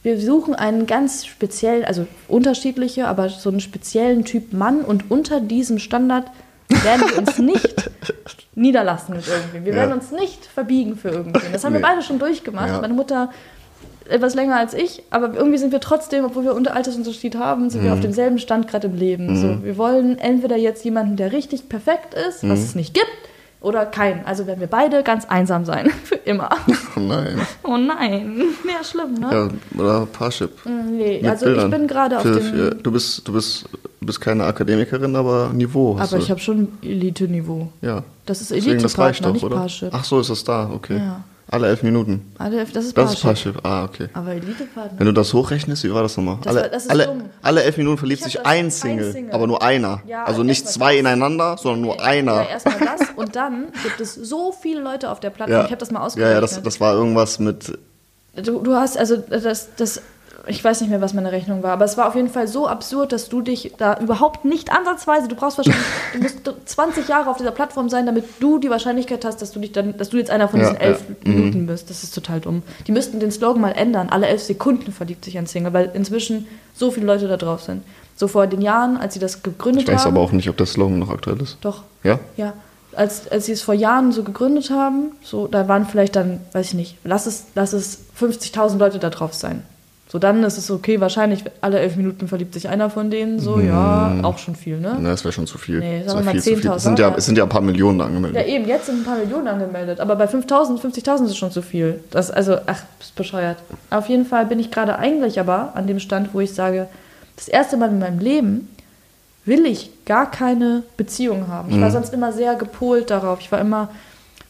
[0.01, 5.41] wir suchen einen ganz speziellen, also unterschiedliche, aber so einen speziellen Typ Mann und unter
[5.41, 6.25] diesem Standard
[6.69, 7.89] werden wir uns nicht
[8.55, 9.65] niederlassen mit irgendwem.
[9.65, 9.79] Wir Ja.
[9.81, 11.41] werden uns nicht verbiegen für irgendwen.
[11.53, 11.79] Das haben Nee.
[11.79, 12.69] wir beide schon durchgemacht.
[12.69, 12.81] Ja.
[12.81, 13.29] Meine Mutter
[14.09, 17.81] etwas länger als ich, aber irgendwie sind wir trotzdem, obwohl wir unter Altersunterschied haben, sind
[17.83, 17.95] wir Mhm.
[17.97, 19.35] auf demselben Stand gerade im Leben.
[19.35, 22.65] So, wir wollen entweder jetzt jemanden, der richtig perfekt ist, was Mhm.
[22.65, 23.05] es nicht gibt,
[23.61, 24.25] oder keinen.
[24.25, 25.89] Also werden wir beide ganz einsam sein.
[26.03, 26.49] Für immer.
[26.95, 27.39] Oh nein.
[27.63, 28.41] Oh nein.
[28.67, 29.29] Ja, schlimm, ne?
[29.31, 30.49] Ja, oder Parship.
[30.65, 31.65] Nee, Mit also Bildern.
[31.71, 32.81] ich bin gerade auf dem...
[32.81, 33.65] Du bist, du bist,
[33.99, 36.23] du bist keine Akademikerin, aber Niveau hast aber du.
[36.25, 37.69] ich habe schon Elite-Niveau.
[37.81, 38.03] ja.
[38.25, 39.55] Das ist Deswegen, das reicht Elite-Partner, doch, nicht oder?
[39.57, 39.89] Parship.
[39.93, 40.97] Ach so, ist das da, okay.
[40.97, 41.23] Ja.
[41.49, 42.33] Alle elf Minuten.
[42.39, 43.55] Alle- Das ist Das ist Parship.
[43.63, 44.09] Ah, okay.
[44.13, 44.99] Aber Elite-Partner.
[44.99, 46.37] Wenn du das hochrechnest, wie war das nochmal?
[46.43, 47.21] Das alle, war- das ist alle, dumm.
[47.41, 49.33] alle elf Minuten verliebt Ich hab sich das- ein ein Single, Single.
[49.33, 50.01] aber nur einer.
[50.05, 50.99] Ja, also nicht zwei das.
[50.99, 52.33] ineinander, sondern nur einer.
[52.35, 55.57] Ja, erstmal das und dann gibt es so viele Leute auf der Plattform.
[55.59, 55.65] Ja.
[55.65, 56.33] Ich habe das mal Ja, ausgerechnet.
[56.35, 57.77] ja, das, das war irgendwas mit.
[58.35, 60.01] Du, du hast, also das, das,
[60.47, 62.67] ich weiß nicht mehr, was meine Rechnung war, aber es war auf jeden Fall so
[62.67, 65.83] absurd, dass du dich da überhaupt nicht ansatzweise, du brauchst wahrscheinlich,
[66.13, 69.59] du musst 20 Jahre auf dieser Plattform sein, damit du die Wahrscheinlichkeit hast, dass du
[69.59, 71.35] dich dann, dass du jetzt einer von Ja, diesen elf ja, mhm.
[71.39, 71.89] Minuten bist.
[71.89, 72.63] Das ist total dumm.
[72.87, 74.09] Die müssten den Slogan mal ändern.
[74.09, 77.83] Alle elf Sekunden verliebt sich ein Single, weil inzwischen so viele Leute da drauf sind.
[78.15, 80.15] So vor den Jahren, als sie das gegründet Ich weiß haben.
[80.15, 81.57] aber auch nicht, ob der Slogan noch aktuell ist.
[81.61, 81.83] Doch.
[82.03, 82.19] Ja?
[82.35, 82.53] Ja,
[82.95, 86.69] als, als sie es vor Jahren so gegründet haben, so, da waren vielleicht dann, weiß
[86.69, 89.63] ich nicht, lass es, lass es 50.000 Leute da drauf sein.
[90.09, 93.59] So, dann ist es okay, wahrscheinlich alle elf Minuten verliebt sich einer von denen, so,
[93.59, 94.97] ja, auch schon viel, ne?
[95.01, 95.79] Na, das wäre schon zu viel.
[95.79, 96.69] Nee, sagen wir mal viel zu viel.
[96.69, 98.41] 10.000, Es sind, ja, es sind ja ein paar Millionen angemeldet.
[98.41, 101.51] Ja, eben, jetzt sind ein paar Millionen angemeldet, aber bei 5.000, 50.000 ist es schon
[101.51, 101.99] zu viel.
[102.09, 103.57] Das, also, ach, ist bescheuert.
[103.89, 106.87] Auf jeden Fall bin ich gerade eigentlich aber an dem Stand, wo ich sage,
[107.35, 108.69] das erste Mal in meinem Leben
[109.43, 111.69] will ich gar keine Beziehung haben.
[111.69, 113.39] Ich war sonst immer sehr gepolt darauf.
[113.41, 113.89] Ich war immer,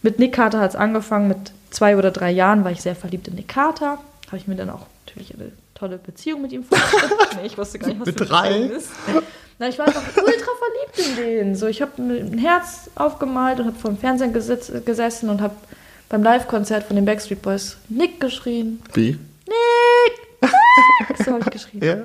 [0.03, 1.37] mit Nick Carter hat es angefangen, mit
[1.71, 3.97] zwei oder drei Jahren war ich sehr verliebt in Nick Carter.
[4.27, 7.11] Habe ich mir dann auch natürlich eine tolle Beziehung mit ihm vorgestellt.
[7.41, 8.57] nee, ich wusste gar nicht, was Mit drei?
[8.59, 8.89] Ist.
[9.59, 11.55] Na, ich war einfach ultra verliebt in den.
[11.55, 15.55] So, ich habe ein Herz aufgemalt und habe vor dem Fernsehen gesitz, gesessen und habe
[16.09, 18.81] beim Live-Konzert von den Backstreet Boys Nick geschrien.
[18.93, 19.17] Wie?
[19.47, 20.49] Nick!
[21.25, 21.83] So habe ich geschrien.
[21.83, 21.95] Ja?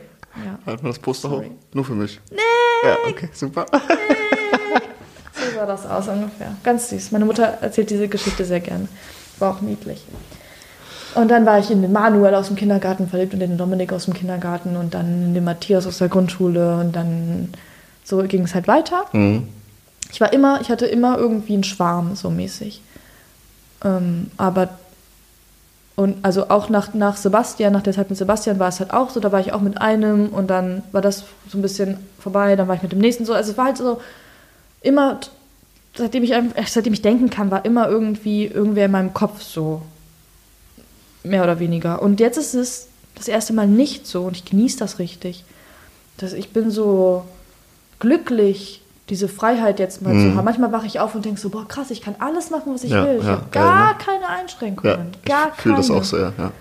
[0.45, 0.59] Ja.
[0.65, 1.47] Halt mal das Poster Sorry.
[1.47, 1.53] hoch.
[1.75, 2.19] Nur für mich.
[2.31, 2.41] Nick!
[2.85, 3.67] Ja, okay, super.
[5.35, 6.57] So sah das aus ungefähr.
[6.65, 7.13] Ganz süß.
[7.13, 8.89] Meine Mutter erzählt diese Geschichte sehr gerne.
[9.39, 10.03] War auch niedlich.
[11.15, 13.93] Und dann war ich in den Manuel aus dem Kindergarten verliebt und in den Dominik
[13.93, 17.53] aus dem Kindergarten und dann in den Matthias aus der Grundschule und dann
[18.05, 19.05] so ging es halt weiter.
[19.13, 19.49] Mhm.
[20.11, 22.83] Ich war immer, ich hatte immer irgendwie einen Schwarm, so mäßig.
[23.85, 24.71] Ähm, aber
[25.95, 29.11] und also auch nach, nach Sebastian, nach der Zeit mit Sebastian war es halt auch
[29.11, 32.57] so, da war ich auch mit einem und dann war das so ein bisschen vorbei,
[32.57, 33.35] dann war ich mit dem nächsten so.
[33.35, 34.01] Also es war halt so
[34.81, 35.21] immer,
[35.95, 36.33] seitdem ich,
[36.67, 39.83] seitdem ich denken kann, war immer irgendwie irgendwer in meinem Kopf so.
[41.25, 42.03] Mehr oder weniger.
[42.03, 45.45] Und jetzt ist es das erste Mal nicht so und ich genieße das richtig.
[46.17, 47.25] Das, ich bin so
[47.99, 50.45] glücklich, diese Freiheit jetzt mal zu haben.
[50.45, 52.91] Manchmal wache ich auf und denke so, boah krass, ich kann alles machen, was ich
[52.91, 52.97] Mhm.
[52.97, 53.17] Ja, will.
[53.19, 53.99] Ich ja, habe geil, gar ne?
[53.99, 55.13] keine Einschränkungen.
[55.27, 56.53] Ja, gar ich fühle das auch sehr, ja.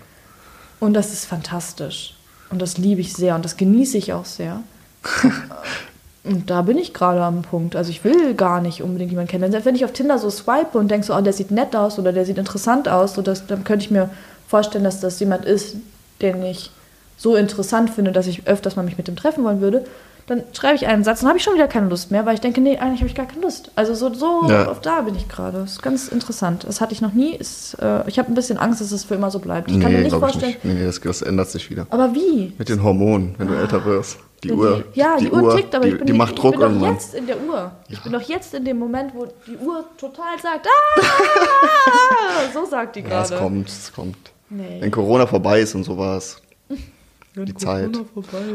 [0.79, 2.15] Und das ist fantastisch.
[2.49, 4.61] Und das liebe ich sehr und das genieße ich auch sehr.
[6.23, 7.75] und da bin ich gerade am Punkt.
[7.75, 9.53] Also ich will gar nicht unbedingt jemanden kennenlernen.
[9.53, 11.97] Selbst wenn ich auf Tinder so swipe und denke so, oh, der sieht nett aus
[11.97, 14.09] oder der sieht interessant aus, so das, dann könnte ich mir
[14.51, 15.75] vorstellen, dass das jemand ist,
[16.21, 16.69] den ich
[17.17, 19.85] so interessant finde, dass ich öfters mal mich mit dem treffen wollen würde.
[20.27, 22.41] Dann schreibe ich einen Satz und habe ich schon wieder keine Lust mehr, weil ich
[22.41, 23.71] denke, nee, eigentlich habe ich gar keine Lust.
[23.75, 24.67] Also so, so Ja.
[24.69, 25.57] auf da bin ich gerade.
[25.59, 26.63] Das ist ganz interessant.
[26.67, 27.31] Das hatte ich noch nie.
[27.35, 29.71] Ist, äh, ich habe ein bisschen Angst, dass es für immer so bleibt.
[29.71, 30.51] Ich kann mir nicht ich vorstellen.
[30.63, 30.65] nicht.
[30.65, 31.87] Nee, das, das ändert sich wieder.
[31.89, 32.53] Aber wie?
[32.57, 34.19] Mit den Hormonen, wenn du älter wirst.
[34.43, 34.83] Die Wenn Uhr.
[34.95, 37.13] ja, die, Uhr, tickt, aber die, ich bin, die macht ich Druck bin doch jetzt
[37.13, 37.71] in der Uhr.
[37.89, 40.65] Ich bin doch jetzt in dem Moment, wo die Uhr total sagt,
[41.01, 43.41] ah, so sagt die Ja, es gerade.
[43.41, 44.17] kommt, es kommt.
[44.51, 44.77] Nee.
[44.81, 46.41] Wenn Corona vorbei ist und sowas.
[47.33, 47.97] Wenn die Corona Zeit.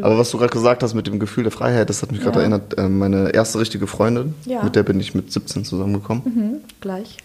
[0.02, 2.36] Aber was du gerade gesagt hast mit dem Gefühl der Freiheit, das hat mich gerade
[2.36, 2.42] Ja.
[2.42, 2.74] erinnert.
[2.78, 4.62] ähm, Meine erste richtige Freundin, Ja.
[4.62, 7.16] mit der bin ich mit 17 zusammengekommen Mhm, gleich.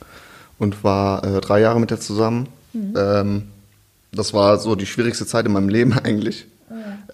[0.59, 2.47] und war äh, drei Jahre mit der zusammen.
[2.71, 2.93] Mhm.
[2.97, 3.43] Ähm,
[4.13, 6.45] das war so die schwierigste Zeit in meinem Leben eigentlich.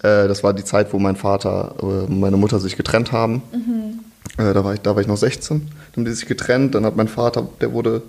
[0.04, 3.42] Äh, das war die Zeit, wo mein Vater äh, und meine Mutter sich getrennt haben.
[3.52, 4.00] Mhm.
[4.38, 5.62] Äh, da, war ich, da war ich noch 16.
[5.62, 6.76] Dann haben die sich getrennt.
[6.76, 8.04] Dann hat mein Vater, der wurde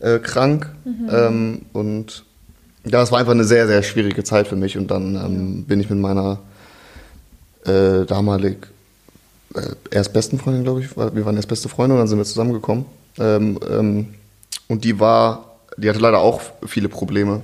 [0.00, 0.68] äh, krank.
[0.84, 1.08] Mhm.
[1.10, 2.24] Ähm, und
[2.84, 4.76] ja, es war einfach eine sehr, sehr schwierige Zeit für mich.
[4.76, 6.38] Und dann ähm, bin ich mit meiner
[7.64, 8.66] äh, damalig
[9.54, 12.24] äh, erst besten Freundin, glaube ich, wir waren erst beste Freunde und dann sind wir
[12.24, 12.84] zusammengekommen.
[13.18, 14.14] Ähm, ähm,
[14.68, 17.40] und die war, die hatte leider auch viele Probleme,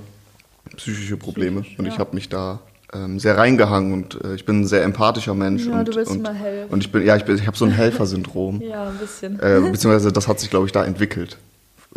[0.75, 1.61] psychische Probleme.
[1.61, 1.93] Psychisch, und ja.
[1.93, 2.59] ich habe mich da
[2.93, 5.65] ähm, sehr reingehangen und äh, ich bin ein sehr empathischer Mensch.
[5.65, 6.73] Ja, und, du willst und, immer helfen.
[6.73, 8.61] Und ich bin, ja, ich bin, ich habe so ein Helfersyndrom.
[8.61, 9.39] Ja, ein bisschen.
[9.39, 11.37] äh, beziehungsweise das hat sich, glaube ich, da entwickelt.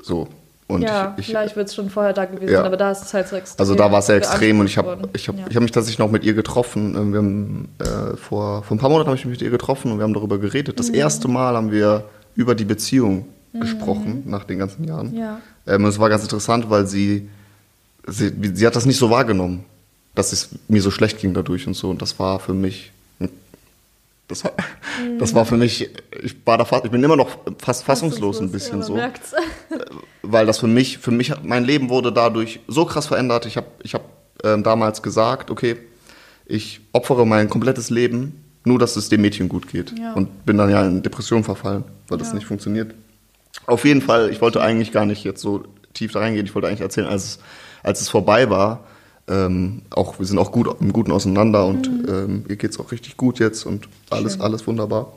[0.03, 0.29] So.
[0.67, 2.65] Und ja, ich, ich, vielleicht wird es schon vorher da gewesen Ja.
[2.65, 3.61] aber da ist es halt so extrem.
[3.61, 5.47] also da war es sehr extrem und ich habe ich hab, worden.
[5.51, 6.97] ich hab mich tatsächlich noch mit ihr getroffen.
[6.97, 9.93] Ähm, Wir haben, äh, vor, vor ein paar Monaten habe ich mich mit ihr getroffen
[9.93, 10.75] und wir haben darüber geredet.
[10.75, 10.79] Mhm.
[10.79, 12.05] Das erste Mal haben wir
[12.35, 15.15] über die Beziehung gesprochen nach den ganzen Jahren.
[15.15, 15.39] Ja.
[15.67, 17.29] Ähm, und es war ganz interessant, weil sie,
[18.07, 19.65] sie, sie hat das nicht so wahrgenommen,
[20.15, 21.91] dass es mir so schlecht ging dadurch und so.
[21.91, 22.91] Und das war für mich,
[24.29, 24.43] das
[25.19, 25.91] das war für mich,
[26.23, 29.33] ich war da fast, ich bin immer noch fast fassungslos ein bisschen ja, so merkt's.
[30.23, 33.47] weil das für mich, für mich, mein Leben wurde dadurch so krass verändert.
[33.47, 34.03] Ich habe ich hab,
[34.43, 35.77] ähm, damals gesagt, okay,
[36.47, 39.99] ich opfere mein komplettes Leben, nur dass es dem Mädchen gut geht.
[39.99, 40.13] Ja.
[40.15, 42.35] Und bin dann ja in Depression verfallen, weil das Ja.
[42.35, 42.95] nicht funktioniert.
[43.67, 45.65] Auf jeden Fall, ich wollte eigentlich gar nicht jetzt so
[45.95, 46.45] tief da reingehen.
[46.47, 47.39] Ich wollte eigentlich erzählen, als es,
[47.83, 48.81] als es vorbei war,
[49.27, 53.17] ähm, auch, wir sind auch gut im Guten auseinander und ähm, ihr geht's auch richtig
[53.17, 54.43] gut jetzt und alles, Schön.
[54.43, 55.13] alles wunderbar.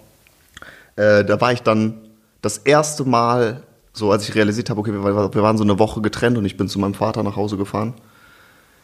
[0.95, 1.95] Äh, da war ich dann
[2.41, 6.01] das erste Mal, so als ich realisiert habe, okay, wir, wir waren so eine Woche
[6.01, 7.93] getrennt und ich bin zu meinem Vater nach Hause gefahren.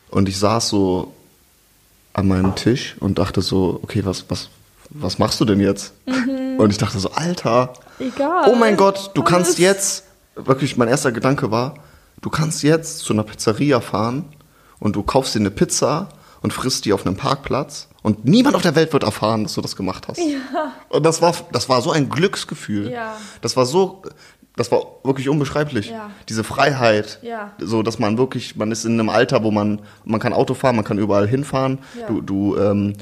[0.09, 1.13] Und ich saß so
[2.13, 4.49] an meinem Tisch und dachte so, okay, was, was,
[4.89, 5.93] was machst du denn jetzt?
[6.57, 8.49] Und ich dachte so, Alter, Egal.
[8.51, 9.57] oh mein Gott, du kannst Alles.
[9.59, 10.03] jetzt,
[10.35, 11.75] wirklich mein erster Gedanke war,
[12.21, 14.25] du kannst jetzt zu einer Pizzeria fahren
[14.83, 16.09] und du kaufst dir eine Pizza
[16.41, 19.61] und frisst die auf einem Parkplatz und niemand auf der Welt wird erfahren, dass du
[19.61, 20.17] das gemacht hast.
[20.17, 20.73] Ja.
[20.89, 22.91] Und das war, das war so ein Glücksgefühl.
[22.91, 23.15] Ja.
[23.39, 24.01] Das war so,
[24.57, 25.89] das war wirklich unbeschreiblich.
[25.89, 26.11] Ja.
[26.27, 27.19] Diese Freiheit.
[27.21, 27.53] Ja.
[27.59, 30.75] So, dass man wirklich, man ist in einem Alter, wo man, man kann Auto fahren,
[30.75, 31.79] man kann überall hinfahren.
[31.97, 32.07] Ja.
[32.07, 32.93] Du, du ähm,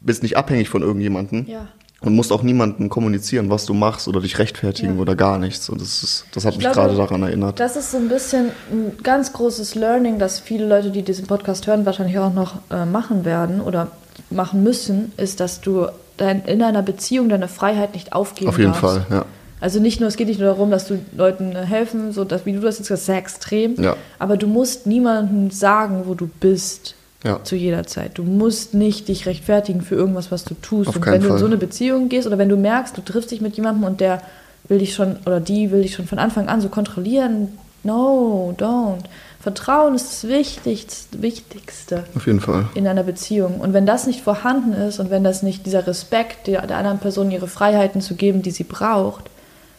[0.00, 1.46] bist nicht abhängig von irgendjemandem.
[1.48, 1.66] Ja.
[2.04, 5.00] Und musst auch niemandem kommunizieren, was du machst oder dich rechtfertigen Ja.
[5.02, 5.68] oder gar nichts.
[5.70, 7.58] Und das, ist, das hat Ich mich gerade daran erinnert.
[7.60, 11.66] Das ist so ein bisschen ein ganz großes Learning, das viele Leute, die diesen Podcast
[11.66, 13.88] hören, wahrscheinlich auch noch äh, machen werden oder
[14.30, 15.86] machen müssen, ist, dass du
[16.16, 18.82] dein, in einer Beziehung deine Freiheit nicht aufgeben Auf jeden darfst.
[18.84, 19.24] Fall, ja.
[19.60, 22.44] Also nicht nur, es geht nicht nur darum, dass du Leuten äh, helfen, so dass,
[22.44, 23.96] wie du das jetzt gesagt hast, sehr extrem, Ja.
[24.18, 26.94] aber du musst niemandem sagen, wo du bist.
[27.24, 27.42] Ja.
[27.42, 28.18] Zu jeder Zeit.
[28.18, 30.90] Du musst nicht dich rechtfertigen für irgendwas, was du tust.
[30.90, 31.38] Auf und wenn du in Fall.
[31.38, 34.20] so eine Beziehung gehst oder wenn du merkst, du triffst dich mit jemandem und der
[34.68, 39.04] will dich schon oder die will dich schon von Anfang an so kontrollieren, no, don't.
[39.40, 42.66] Vertrauen ist das Wichtigste, Wichtigste Auf jeden Fall.
[42.74, 43.60] in einer Beziehung.
[43.60, 46.98] Und wenn das nicht vorhanden ist und wenn das nicht dieser Respekt, der, der anderen
[46.98, 49.24] Person ihre Freiheiten zu geben, die sie braucht,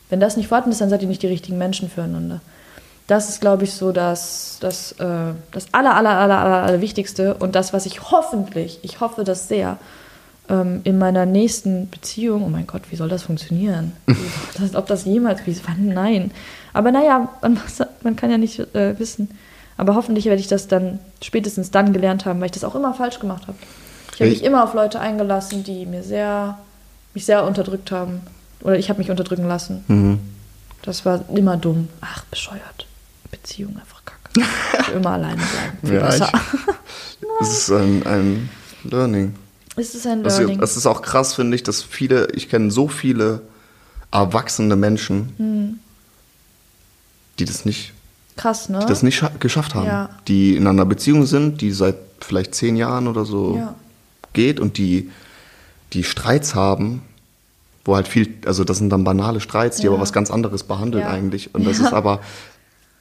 [0.10, 2.42] wenn das nicht vorhanden ist, dann seid ihr nicht die richtigen Menschen füreinander.
[3.08, 7.36] Das ist, glaube ich, so das, das, äh, das aller, aller, aller, aller, aller Wichtigste
[7.36, 9.78] und das, was ich hoffentlich, ich hoffe das sehr,
[10.50, 13.94] ähm, in meiner nächsten Beziehung, oh mein Gott, wie soll das funktionieren?
[14.58, 16.32] Das, ob das jemals, wie, wann, nein.
[16.72, 17.60] Aber naja, man,
[18.04, 19.30] man kann ja nicht äh, wissen.
[19.76, 22.94] Aber hoffentlich werde ich das dann spätestens dann gelernt haben, weil ich das auch immer
[22.94, 23.58] falsch gemacht habe.
[24.14, 26.58] Ich habe mich immer auf Leute eingelassen, die mir sehr,
[27.14, 28.22] mich sehr unterdrückt haben.
[28.62, 29.84] Oder ich habe mich unterdrücken lassen.
[29.90, 30.20] Mhm.
[30.84, 31.90] Das war immer dumm.
[32.00, 32.88] Ach, bescheuert.
[33.38, 34.48] Beziehung einfach kacke.
[34.82, 35.42] Ich immer alleine
[35.82, 35.94] bleiben.
[35.96, 36.32] Ja, besser.
[37.42, 38.50] Es ist ein, ein
[38.84, 39.36] Learning.
[39.76, 40.62] Es ist ein Also, Learning.
[40.62, 43.42] es ist auch krass, finde ich, dass viele, ich kenne so viele
[44.12, 45.80] erwachsene Menschen, Hm.
[47.40, 47.94] die das nicht,
[48.38, 48.80] Krass, ne?
[48.80, 49.86] die das nicht scha- geschafft haben.
[49.88, 50.10] Ja.
[50.28, 53.76] Die in einer Beziehung sind, die seit vielleicht zehn Jahren oder so Ja.
[54.34, 55.10] geht und die,
[55.94, 57.02] die Streits haben,
[57.84, 59.92] wo halt viel, also das sind dann banale Streits, die Ja.
[59.92, 61.12] aber was ganz anderes behandeln Ja.
[61.12, 61.54] eigentlich.
[61.54, 61.88] Und das Ja.
[61.88, 62.22] ist aber,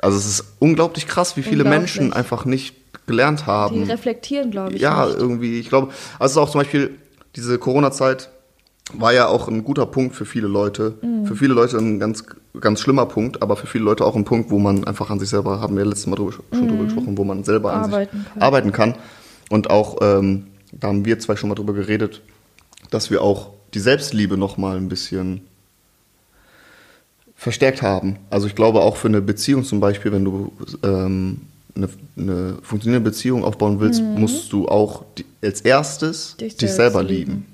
[0.04, 1.64] also es ist unglaublich krass, wie viele.
[1.64, 2.74] Menschen einfach nicht
[3.06, 3.84] gelernt haben.
[3.84, 4.80] Die reflektieren, glaube ich.
[4.82, 5.18] Ja, nicht.
[5.18, 6.90] irgendwie, ich glaube, also auch zum Beispiel
[7.36, 8.30] diese Corona-Zeit
[8.92, 10.94] war ja auch ein guter Punkt für viele Leute.
[11.02, 11.26] Mhm.
[11.26, 12.24] Für viele Leute ein ganz,
[12.60, 15.30] ganz schlimmer Punkt, aber für viele Leute auch ein Punkt, wo man einfach an sich
[15.30, 17.94] selber, haben wir letztes Mal drüber, schon drüber gesprochen, wo man selber an Mhm.
[17.94, 18.42] Arbeiten sich kann.
[18.42, 18.94] arbeiten kann.
[19.50, 22.20] Und auch, ähm, da haben wir zwei schon mal drüber geredet,
[22.90, 25.42] dass wir auch die Selbstliebe nochmal ein bisschen
[27.44, 28.16] verstärkt haben.
[28.30, 30.50] Also ich glaube auch für eine Beziehung zum Beispiel, wenn du
[30.82, 31.42] ähm,
[31.76, 36.58] eine, eine funktionierende Beziehung aufbauen willst, musst du auch die, als erstes dich, Mhm.
[36.58, 37.18] Dich selber lieben.
[37.32, 37.46] lieben.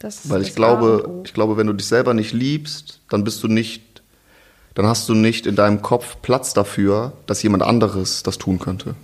[0.00, 3.42] Das ist Weil ich glaube, ich glaube, wenn du dich selber nicht liebst, dann bist
[3.42, 3.82] du nicht,
[4.74, 8.96] dann hast du nicht in deinem Kopf Platz dafür, dass jemand anderes das tun könnte.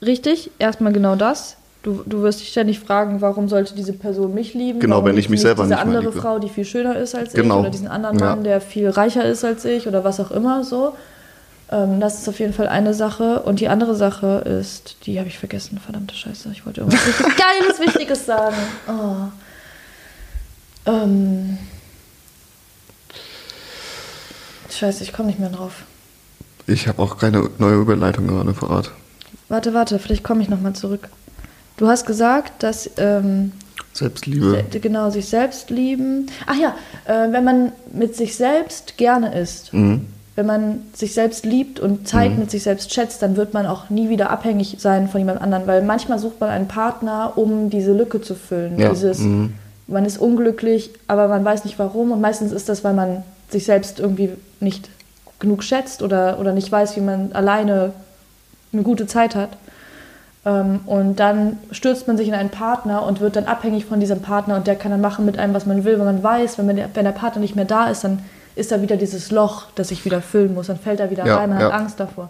[0.00, 1.56] Richtig, erstmal genau das.
[1.84, 4.80] Du, du wirst dich ständig fragen, warum sollte diese Person mich lieben?
[4.80, 6.22] Genau, warum wenn ich mich selber diese nicht mehr andere liebe.
[6.22, 7.56] Frau, die viel schöner ist als Genau.
[7.56, 8.24] ich, oder diesen anderen Ja.
[8.30, 10.94] Mann, der viel reicher ist als ich, oder was auch immer so.
[11.70, 13.42] Ähm, das ist auf jeden Fall eine Sache.
[13.42, 16.48] Und die andere Sache ist, die habe ich vergessen, verdammte Scheiße.
[16.52, 18.56] Ich wollte irgendwas richtig Geiles, Wichtiges sagen.
[18.88, 20.90] Oh.
[20.90, 21.58] Ähm.
[24.70, 25.82] Scheiße, ich komme nicht mehr drauf.
[26.66, 28.90] Ich habe auch keine neue Überleitung gerade parat.
[29.50, 31.10] Warte, warte, vielleicht komme ich nochmal zurück.
[31.76, 33.52] Du hast gesagt, dass ähm,
[33.92, 34.64] Selbstliebe.
[34.70, 36.26] se- genau sich selbst lieben.
[36.46, 36.74] Ach ja,
[37.06, 40.06] äh, wenn man mit sich selbst gerne ist, Mhm.
[40.36, 43.90] wenn man sich selbst liebt und Zeit mit sich selbst schätzt, dann wird man auch
[43.90, 47.92] nie wieder abhängig sein von jemand anderem, weil manchmal sucht man einen Partner, um diese
[47.92, 48.78] Lücke zu füllen.
[48.78, 49.54] Ja, Dieses, mhm.
[49.86, 53.64] man ist unglücklich, aber man weiß nicht warum und meistens ist das, weil man sich
[53.64, 54.88] selbst irgendwie nicht
[55.40, 57.92] genug schätzt oder, oder nicht weiß, wie man alleine
[58.72, 59.50] eine gute Zeit hat.
[60.46, 64.20] Ähm, und dann stürzt man sich in einen Partner und wird dann abhängig von diesem
[64.20, 66.66] Partner und der kann dann machen mit einem, was man will, weil man weiß, wenn,
[66.66, 68.18] man der, wenn der Partner nicht mehr da ist, dann
[68.54, 71.36] ist da wieder dieses Loch, das ich wieder füllen muss, dann fällt er wieder Ja,
[71.38, 71.66] rein, man ja.
[71.66, 72.28] hat Angst davor.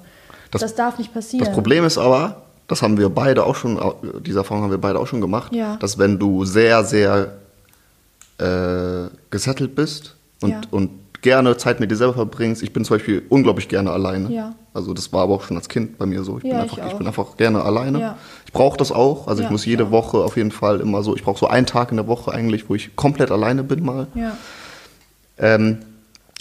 [0.50, 1.44] Das, Das- darf nicht passieren.
[1.44, 3.78] Das Problem ist aber, das haben wir beide auch schon,
[4.24, 5.76] diese Erfahrung haben wir beide auch schon gemacht, Ja.
[5.76, 7.32] dass wenn du sehr, sehr
[8.38, 10.90] äh, gesettelt bist und, und
[11.24, 14.30] gerne Zeit mit dir selber verbringst, ich bin zum Beispiel unglaublich gerne alleine.
[14.30, 14.54] Ja.
[14.74, 16.36] Also das war aber auch schon als Kind bei mir so.
[16.36, 17.98] Ich, bin, Ja, einfach, ich ich, bin einfach gerne alleine.
[17.98, 18.18] Ja.
[18.44, 19.26] Ich brauche das auch.
[19.26, 19.90] Also ich muss jede.
[19.90, 22.68] Woche auf jeden Fall immer so, ich brauche so einen Tag in der Woche eigentlich,
[22.68, 24.06] wo ich komplett alleine bin mal.
[25.38, 25.78] Ähm,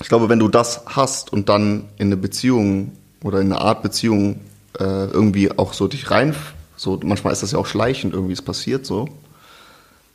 [0.01, 2.91] ich glaube, wenn du das hast und dann in eine Beziehung
[3.23, 4.41] oder in eine Art Beziehung
[4.79, 6.35] äh, irgendwie auch so dich rein,
[6.75, 9.07] so manchmal ist das ja auch schleichend irgendwie, es passiert so,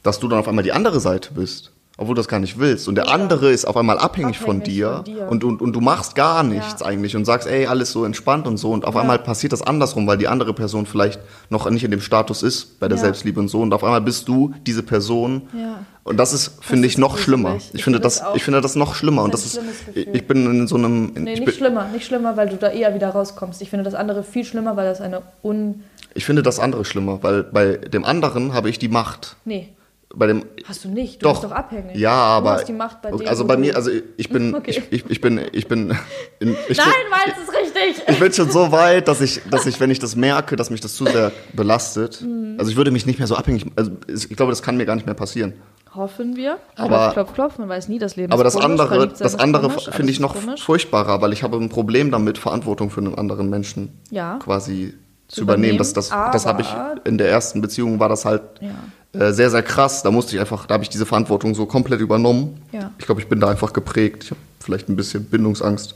[0.02, 2.88] dass du dann auf einmal die andere Seite bist, obwohl du das gar nicht willst.
[2.88, 5.28] Und der andere ist auf einmal abhängig, von, Abhängig dir, von dir.
[5.28, 6.86] Und, und, und du machst gar nichts Ja.
[6.86, 8.70] eigentlich und sagst, ey, alles so entspannt und so.
[8.70, 9.00] Und auf Ja.
[9.02, 11.20] einmal passiert das andersrum, weil die andere Person vielleicht
[11.50, 13.02] noch nicht in dem Status ist bei der Ja.
[13.04, 13.60] Selbstliebe und so.
[13.60, 15.42] Und auf einmal bist du diese Person.
[15.52, 15.80] Ja.
[16.04, 17.56] Und das ist, finde ich, noch schlimmer.
[17.56, 19.24] Ich Ich, finde das, ich finde das noch schlimmer.
[19.24, 20.14] Und Das ist ich, Gefühl.
[20.16, 22.94] ich bin in so einem, Nee, ich, nicht schlimmer, nicht schlimmer, weil du da eher
[22.94, 23.60] wieder rauskommst.
[23.60, 25.82] Ich finde das andere viel schlimmer, weil das eine un...
[26.14, 29.36] ich finde das andere schlimmer, weil bei dem anderen habe ich die Macht.
[29.44, 29.68] Nee,
[30.14, 31.20] Bei dem, hast du nicht.
[31.22, 31.96] Du doch, bist doch abhängig.
[31.96, 34.54] Ja, Du aber hast die Macht bei dem, also bei du- mir, also ich bin,
[34.54, 34.70] Okay.
[34.70, 35.94] ich, ich, ich bin, ich bin,
[36.40, 37.54] in, ich Nein, weil es ist
[37.86, 38.08] richtig.
[38.08, 40.80] ich bin schon so weit, dass ich, dass ich, wenn ich das merke, dass mich
[40.80, 42.56] das zu sehr belastet, Mhm.
[42.58, 44.94] also ich würde mich nicht mehr so abhängig, also ich glaube, das kann mir gar
[44.94, 45.52] nicht mehr passieren.
[45.94, 46.56] Hoffen wir.
[46.76, 49.34] Aber- klopf, klopf, man weiß nie, das Leben Aber ist das komisch, andere, sein das
[49.38, 50.62] andere finde ich noch komisch.
[50.64, 54.38] furchtbarer, weil ich habe ein Problem damit, Verantwortung für einen anderen Menschen Ja.
[54.42, 54.94] quasi
[55.28, 55.74] zu, übernehmen.
[55.74, 56.68] übernehmen, Das, das, das habe ich
[57.04, 58.70] in der ersten Beziehung war das halt Ja.
[59.12, 60.02] Äh, sehr, sehr krass.
[60.02, 62.60] Da musste ich einfach, da habe ich diese Verantwortung so komplett übernommen.
[62.72, 62.90] Ja.
[62.98, 64.24] Ich glaube, ich bin da einfach geprägt.
[64.24, 65.94] Ich habe vielleicht ein bisschen Bindungsangst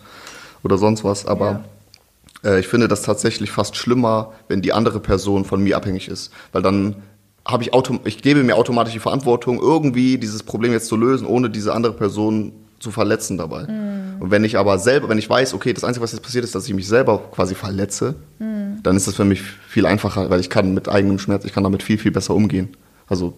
[0.63, 1.65] oder sonst was, aber
[2.45, 6.31] äh, ich finde das tatsächlich fast schlimmer, wenn die andere Person von mir abhängig ist,
[6.53, 6.97] weil dann
[7.45, 11.27] habe ich autom ich gebe mir automatisch die Verantwortung, irgendwie dieses Problem jetzt zu lösen,
[11.27, 13.65] ohne diese andere Person zu verletzen dabei.
[13.65, 14.23] Mhm.
[14.23, 16.55] Und wenn ich aber selber, wenn ich weiß, okay, das Einzige, was jetzt passiert ist,
[16.55, 18.83] dass ich mich selber quasi verletze, Mhm.
[18.83, 21.65] dann ist das für mich viel einfacher, weil ich kann mit eigenem Schmerz, ich kann
[21.65, 22.69] damit viel, viel besser umgehen.
[23.13, 23.35] Also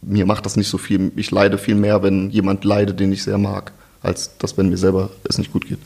[0.00, 1.12] mir macht das nicht so viel.
[1.16, 3.72] Ich leide viel mehr, wenn jemand leidet, den ich sehr mag,
[4.02, 5.78] als dass, wenn mir selber es nicht gut geht.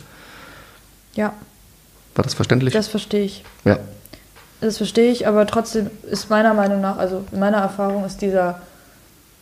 [1.16, 1.32] Ja,
[2.14, 2.72] War das verständlich?
[2.72, 3.42] das verstehe ich.
[3.64, 3.78] ja.
[4.60, 8.60] Das verstehe ich, aber trotzdem ist meiner Meinung nach, also in meiner Erfahrung ist dieser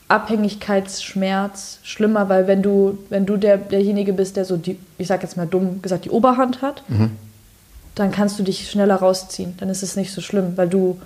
[0.07, 5.23] Abhängigkeitsschmerz schlimmer, weil wenn du, wenn du der, derjenige bist, der so die, ich sag
[5.23, 6.83] jetzt mal dumm gesagt, die Oberhand hat,
[7.97, 9.55] dann kannst du dich schneller rausziehen.
[9.59, 11.01] Dann ist es nicht so schlimm, weil du,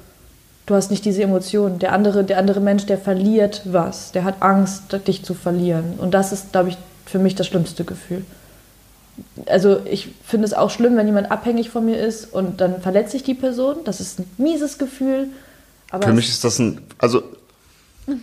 [0.67, 1.79] du hast nicht diese Emotionen.
[1.79, 5.95] Der andere, der andere Mensch, der verliert was, der hat Angst, dich zu verlieren.
[5.99, 8.25] Und das ist, glaube ich, für mich das schlimmste Gefühl
[9.47, 13.17] also ich finde es auch schlimm, wenn jemand abhängig von mir ist und dann verletze
[13.17, 13.77] ich die Person.
[13.85, 15.29] Das ist ein mieses Gefühl.
[15.91, 17.23] Aber Für mich ist das ein, also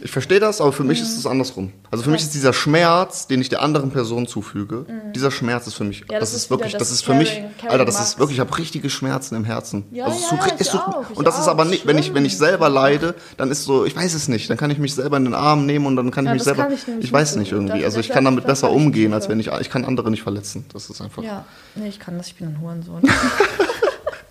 [0.02, 1.72] ich verstehe das, aber für mich ist es andersrum.
[1.90, 5.76] Also für mich ist dieser Schmerz, den ich der anderen Person zufüge, dieser Schmerz ist
[5.76, 6.08] für mich, Mhm.
[6.12, 8.10] Ja, das, das ist ist wirklich, das das ist für mich, Caring- Alter, das Max.
[8.10, 9.86] ist wirklich, ich habe richtige Schmerzen im Herzen.
[9.92, 12.26] Ja, also ja, tut, tut, auch, und das ist auch, aber nicht, wenn ich, wenn
[12.26, 15.18] ich selber leide, dann ist so, ich weiß es nicht, dann kann ich mich selber
[15.18, 17.52] in den Arm nehmen und dann kann ich mich das selber, ich, ich weiß nicht
[17.54, 19.86] irgendwie, Das- also ich das- kann damit das besser umgehen, als wenn ich, ich kann
[19.86, 20.66] andere nicht verletzen.
[20.74, 21.24] Das ist einfach.
[21.24, 23.02] Ja, nee, ich kann das, ich bin ein Hurensohn.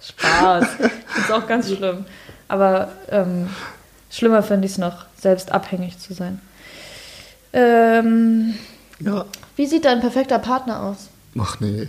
[0.00, 0.66] Spaß.
[0.76, 0.92] Finde
[1.24, 2.04] es auch ganz schlimm.
[2.48, 3.48] Aber ähm,
[4.10, 6.40] schlimmer finde ich es noch, selbst abhängig zu sein.
[7.52, 8.54] Ähm,
[9.00, 9.24] Ja.
[9.56, 11.08] wie sieht dein perfekter Partner aus?
[11.38, 11.88] Ach nee.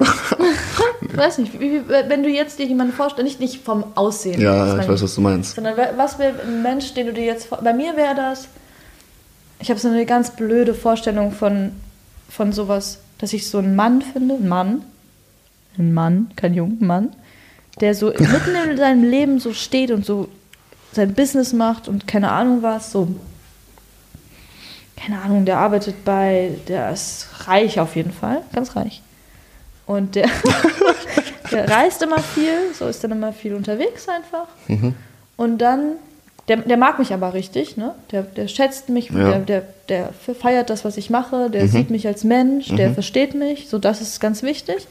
[0.00, 4.40] Ich weiß nicht, wie, wenn du jetzt dir jemanden vorstellst, nicht, nicht vom Aussehen.
[4.40, 5.56] Ja, ich weiß, was du meinst.
[5.56, 7.48] Sondern wa- was wäre ein Mensch, den du dir jetzt.
[7.50, 8.48] Bei mir wäre das.
[9.60, 11.72] Ich habe so eine ganz blöde Vorstellung von,
[12.28, 14.82] von sowas, dass ich so einen Mann finde, ein Mann,
[15.76, 17.08] ein Mann, kein junger Mann,
[17.80, 20.28] der so mitten in seinem Leben so steht und so
[20.98, 23.08] sein Business macht und keine Ahnung was, so.
[24.96, 29.00] Keine Ahnung, der arbeitet bei, der ist reich auf jeden Fall, ganz reich.
[29.86, 30.28] Und der,
[31.52, 34.48] der reist immer viel, so ist dann immer viel unterwegs einfach.
[35.36, 35.92] Und dann,
[36.48, 37.94] der, der mag mich aber richtig, ne?
[38.10, 39.30] Der, der schätzt mich, Ja.
[39.30, 43.34] der, der, der feiert das, was ich mache, der sieht mich als Mensch, der versteht
[43.34, 44.86] mich, so das ist ganz wichtig.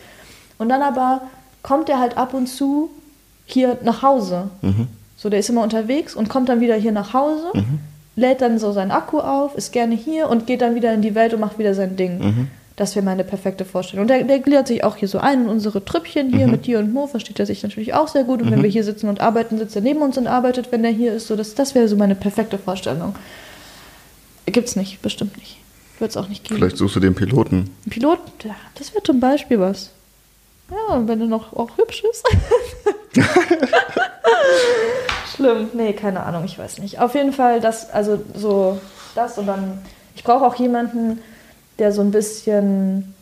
[0.57, 1.21] Und dann aber
[1.63, 2.89] kommt er halt ab und zu
[3.45, 4.49] hier nach Hause.
[5.17, 7.51] So, der ist immer unterwegs und kommt dann wieder hier nach Hause,
[8.15, 11.15] lädt dann so seinen Akku auf, ist gerne hier und geht dann wieder in die
[11.15, 12.49] Welt und macht wieder sein Ding.
[12.75, 14.03] Das wäre meine perfekte Vorstellung.
[14.03, 16.77] Und der, der gliedert sich auch hier so ein in unsere Trüppchen hier mit dir
[16.77, 18.43] und Mo, versteht er sich natürlich auch sehr gut.
[18.43, 20.91] Und wenn wir hier sitzen und arbeiten, sitzt er neben uns und arbeitet, wenn der
[20.91, 21.25] hier ist.
[21.25, 23.15] So, das, das wäre so meine perfekte Vorstellung.
[24.45, 25.57] Gibt's nicht, bestimmt nicht.
[25.97, 26.57] Wird es auch nicht geben.
[26.57, 27.71] Vielleicht suchst du den Piloten.
[27.89, 29.89] Pilot, ja, das wäre zum Beispiel was.
[30.69, 32.23] Ja, und wenn er noch auch hübsch ist.
[35.35, 35.69] Schlimm.
[35.73, 36.99] Nee, keine Ahnung, ich weiß nicht.
[36.99, 38.79] Auf jeden Fall das, also so
[39.15, 39.79] das und dann,
[40.15, 41.19] ich brauche auch jemanden,
[41.79, 43.13] der so ein bisschen,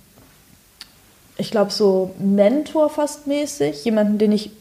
[1.38, 4.52] ich glaube so Mentor fast mäßig, jemanden, den ich,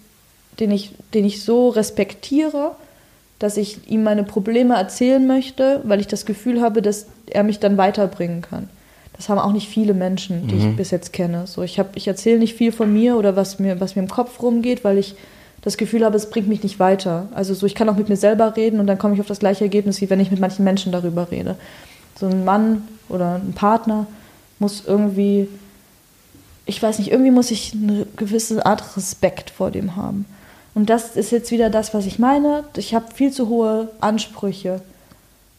[0.59, 2.73] den ich, den ich so respektiere,
[3.39, 7.61] dass ich ihm meine Probleme erzählen möchte, weil ich das Gefühl habe, dass er mich
[7.61, 8.69] dann weiterbringen kann.
[9.17, 11.47] Das haben auch nicht viele Menschen, die ich bis jetzt kenne.
[11.47, 14.09] So, ich, hab, ich erzähle nicht viel von mir oder was mir, was mir im
[14.09, 15.15] Kopf rumgeht, weil ich
[15.65, 17.27] das Gefühl habe, es bringt mich nicht weiter.
[17.35, 19.39] Also so, ich kann auch mit mir selber reden und dann komme ich auf das
[19.39, 21.57] gleiche Ergebnis, wie wenn ich mit manchen Menschen darüber rede.
[22.21, 24.07] So ein Mann oder ein Partner
[24.59, 25.49] muss irgendwie,
[26.67, 30.27] ich weiß nicht, irgendwie muss ich eine gewisse Art Respekt vor dem haben.
[30.75, 32.65] Und das ist jetzt wieder das, was ich meine.
[32.77, 34.83] Ich habe viel zu hohe Ansprüche.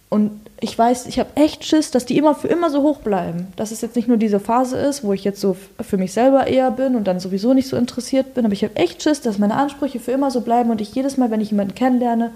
[0.10, 3.48] Und ich weiß, ich habe echt Schiss, dass die immer für immer so hoch bleiben.
[3.58, 6.48] Dass es jetzt nicht nur diese Phase ist, wo ich jetzt so für mich selber
[6.48, 9.38] eher bin und dann sowieso nicht so interessiert bin, aber ich habe echt Schiss, dass
[9.38, 12.32] meine Ansprüche für immer so bleiben und ich jedes Mal, wenn ich jemanden kennenlerne,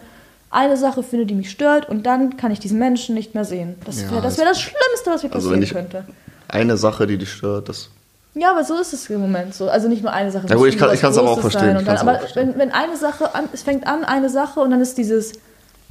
[0.51, 3.76] eine Sache finde, die mich stört und dann kann ich diesen Menschen nicht mehr sehen.
[3.86, 6.05] Das Ja, wäre das, das- wär das Schlimmste, was mir Also passieren könnte.
[6.47, 7.89] eine Sache, die dich stört, das
[8.36, 9.70] Ja, aber so ist es im Moment so.
[9.70, 10.47] Also nicht nur eine Sache.
[10.47, 12.49] Ja gut, ich kann- kann's aber auch verstehen, dann, aber auch verstehen.
[12.53, 15.34] wenn, wenn eine Sache an, es fängt an, eine Sache und dann ist dieses,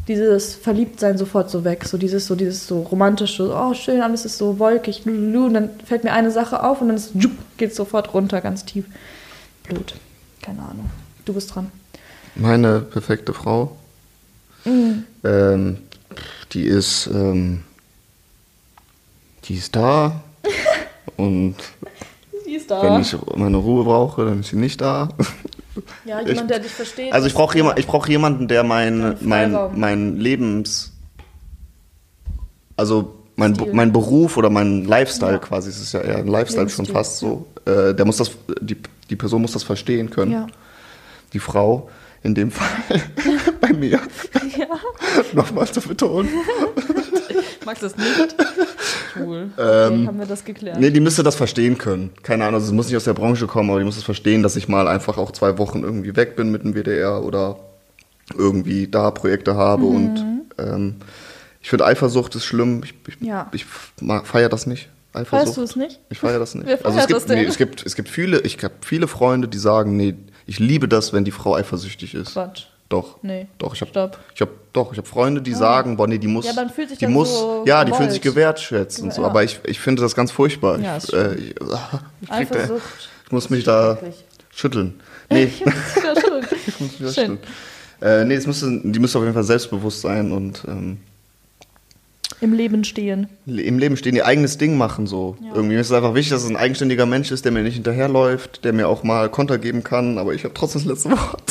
[0.09, 1.85] dieses Verliebtsein sofort so weg.
[1.85, 5.71] So dieses, so dieses so romantische, oh schön, alles ist so wolkig, lululu, und dann
[5.85, 7.13] fällt mir eine Sache auf und dann ist,
[7.59, 8.87] geht sofort runter, ganz tief.
[9.65, 9.95] Blöd.
[10.43, 10.91] Keine Ahnung.
[11.25, 11.71] Du bist dran.
[12.35, 13.77] Meine perfekte Frau,
[14.65, 15.05] Mhm.
[15.25, 15.79] ähm,
[16.53, 17.63] die ist, ähm,
[19.45, 20.21] die ist da
[21.17, 21.55] und
[22.45, 22.83] Sie ist da.
[22.83, 25.09] wenn ich meine Ruhe brauche, dann ist sie nicht da.
[26.05, 27.13] Ja, jemand, der dich versteht.
[27.13, 30.93] Also ich brauche jemand, ich brauche jemanden, der mein, mein, mein Lebens,
[32.77, 33.73] also mein, Stil.
[33.73, 35.39] mein Beruf oder mein Lifestyle Ja.
[35.39, 38.33] quasi, es ist ja eher ein Lifestyle schon Lebensstil, fast so, äh, der muss das,
[38.61, 38.77] die,
[39.11, 40.33] die Person muss das verstehen können.
[40.33, 40.47] Ja.
[41.33, 41.89] Die Frau,
[42.23, 42.69] in dem Fall
[43.61, 44.01] bei mir,
[44.59, 44.67] ja.
[45.33, 46.29] nochmal zu betonen.
[47.73, 48.35] Ich mag das nicht.
[49.17, 49.51] Ich Cool.
[49.57, 50.79] Okay, Ähm, haben wir das geklärt.
[50.79, 52.11] Nee, die müsste das verstehen können.
[52.23, 54.43] Keine Ahnung, also es muss nicht aus der Branche kommen, aber die muss es verstehen,
[54.43, 57.59] dass ich mal einfach auch zwei Wochen irgendwie weg bin mit dem WDR oder
[58.37, 59.89] irgendwie da Projekte habe Mhm.
[59.97, 60.25] und
[60.59, 60.97] ähm,
[61.61, 62.83] ich finde Eifersucht ist schlimm.
[62.85, 63.49] Ich, ich, Ja.
[63.53, 63.65] ich
[64.25, 64.89] feiere das nicht.
[65.13, 65.31] Eifersucht.
[65.31, 66.01] Feierst du es nicht?
[66.11, 66.67] Ich feiere das nicht.
[66.67, 69.49] Wer also es das gibt, nee, es gibt, es gibt viele, ich habe viele Freunde,
[69.49, 70.15] die sagen, nee,
[70.47, 72.33] ich liebe das, wenn die Frau eifersüchtig ist.
[72.35, 72.65] Quatsch.
[72.89, 73.19] Doch.
[73.23, 73.47] Nee.
[73.59, 76.47] Doch, ich habe ich hab, doch, ich habe Freunde, die sagen, boah, nee, die muss
[76.47, 79.29] Ja, man fühlt sich die muss so ja, die fühlen sich gewertschätzt und so, Ja.
[79.29, 80.79] aber ich, ich finde das ganz furchtbar.
[80.81, 82.01] Ja, ich, äh, ich, ah,
[82.41, 82.71] ich, krieg
[83.27, 83.99] ich muss mich da
[84.51, 85.01] schütteln.
[85.31, 85.75] Nee, ich muss
[86.81, 87.39] mich da schütteln.
[88.01, 90.99] Äh, nee, es müsste, die müsste auf jeden Fall selbstbewusst sein und ähm,
[92.41, 93.29] Im Leben stehen.
[93.45, 95.37] im Leben stehen, ihr eigenes Ding machen so.
[95.43, 95.53] Ja.
[95.57, 98.65] Irgendwie ist es einfach wichtig, dass es ein eigenständiger Mensch ist, der mir nicht hinterherläuft,
[98.65, 101.43] der mir auch mal Konter geben kann, aber ich habe trotzdem das letzte Wort.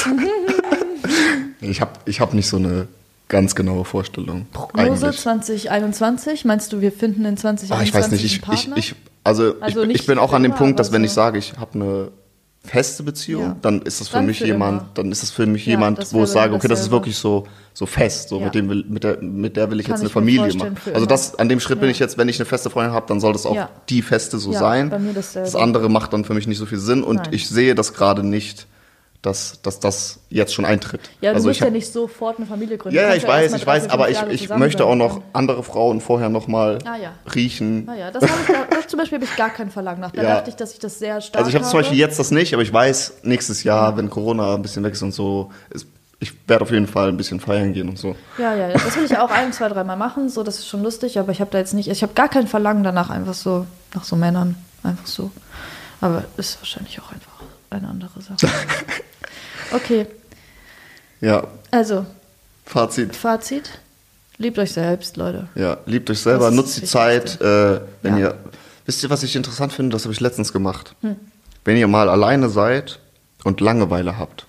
[1.61, 2.87] Ich habe ich hab nicht so eine
[3.29, 4.45] ganz genaue Vorstellung.
[4.53, 5.19] Prognose eigentlich.
[5.21, 6.45] 2021.
[6.45, 9.83] Meinst du, wir finden in 2021 Ah, ich weiß nicht, ich, ich, ich, also, Also
[9.83, 12.07] ich, ich bin auch an dem Punkt, dass wenn ich so- sage, ich habe eine
[12.63, 13.55] feste Beziehung, Ja.
[13.61, 14.89] dann ist das für Dann mich für jemand, immer.
[14.93, 17.47] dann ist das für mich Ja, jemand, wo ich sage, okay, das ist wirklich so,
[17.73, 18.45] so fest, so Ja.
[18.45, 20.75] mit dem will, mit der, mit der will ich Kann jetzt eine Familie machen.
[20.93, 23.19] Also das, an dem Schritt bin ich jetzt, wenn ich eine feste Freundin habe, dann
[23.21, 24.89] soll das auch die feste so sein.
[25.33, 27.27] das andere macht dann für mich nicht so viel Sinn und Nein.
[27.31, 28.67] ich sehe das gerade nicht,
[29.27, 31.01] dass, dass das jetzt schon eintritt.
[31.21, 32.95] ja, du also musst ich ja hab- nicht sofort eine Familie gründen.
[32.97, 36.01] ja, Du ja, ich weiß, ich weiß, aber ich, ich möchte auch noch andere Frauen
[36.01, 37.11] vorher noch mal Ah, ja.
[37.35, 37.85] riechen.
[37.85, 40.11] Naja, das, habe ich, da- das zum Beispiel habe ich gar kein Verlangen nach.
[40.11, 40.35] Da Ja.
[40.35, 41.79] dachte ich, dass ich das sehr stark Also ich habe zum.
[41.79, 45.01] Beispiel jetzt das nicht, aber ich weiß, nächstes Jahr, wenn Corona ein bisschen weg ist
[45.03, 45.85] und so, ist,
[46.19, 48.15] ich werde auf jeden Fall ein bisschen feiern gehen und so.
[48.39, 50.29] Ja, ja, ja, das will ich auch ein, zwei, dreimal machen.
[50.29, 52.47] So, das ist schon lustig, aber ich habe da jetzt nicht, ich habe gar kein
[52.47, 54.55] Verlangen danach einfach so, nach so Männern.
[54.83, 55.31] Einfach so.
[56.01, 57.33] Aber ist wahrscheinlich auch einfach
[57.69, 58.37] eine andere Sache.
[59.71, 60.05] Okay,
[61.21, 62.05] Ja, also,
[62.65, 63.15] Fazit.
[63.15, 63.79] Fazit.
[64.37, 65.47] Liebt euch selbst, Leute.
[65.55, 68.29] Ja, liebt euch selber, nutzt die Zeit, äh, wenn Ja.
[68.29, 68.37] ihr,
[68.85, 70.95] wisst ihr, was ich interessant finde, das habe ich letztens gemacht.
[71.65, 72.99] Wenn ihr mal alleine seid
[73.43, 74.45] und Langeweile habt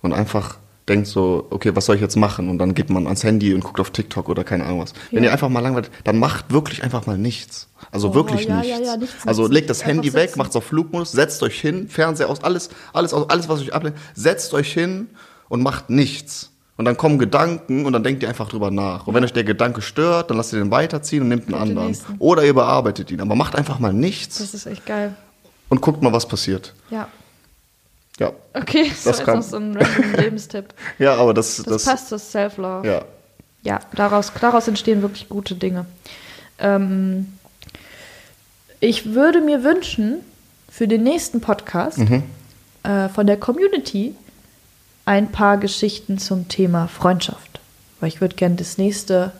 [0.00, 0.58] und einfach
[0.88, 2.48] denkt so, okay, was soll ich jetzt machen?
[2.48, 4.92] Und dann geht man ans Handy und guckt auf TikTok oder keine Ahnung was.
[5.10, 5.30] Wenn Ja.
[5.30, 7.68] ihr einfach mal Langeweile, dann macht wirklich einfach mal nichts.
[7.90, 8.78] Also Oh, wirklich ja, nichts.
[8.86, 9.84] ja, nichts, also legt das.
[9.84, 13.48] Handy weg, macht es auf Flugmodus, setzt euch hin, Fernseher aus, alles, alles, aus, alles,
[13.48, 15.08] was euch ablenkt, setzt euch hin
[15.48, 16.50] und macht nichts.
[16.78, 19.06] Und dann kommen Gedanken und dann denkt ihr einfach drüber nach.
[19.06, 21.96] Und wenn euch der Gedanke stört, dann lasst ihr den weiterziehen und nehmt einen anderen.
[22.18, 23.20] Oder ihr bearbeitet ihn.
[23.22, 25.16] Aber macht einfach mal nichts Das ist echt geil.
[25.70, 26.74] und guckt mal, was passiert.
[26.90, 27.08] Ja.
[28.18, 28.32] Ja.
[28.54, 30.74] Okay, das, Das war jetzt noch so ein random Lebenstipp.
[30.98, 32.86] Ja, aber das, Das, das, passt zu Self-Love.
[32.86, 33.02] ja.
[33.62, 35.86] Ja, daraus, daraus entstehen wirklich gute Dinge.
[36.60, 37.32] Ähm,
[38.80, 40.18] ich würde mir wünschen,
[40.70, 42.22] für den nächsten Podcast Mhm.
[42.84, 44.14] äh, von der Community
[45.04, 47.60] ein paar Geschichten zum Thema Freundschaft.
[48.00, 49.32] Weil ich würde gerne das nächste,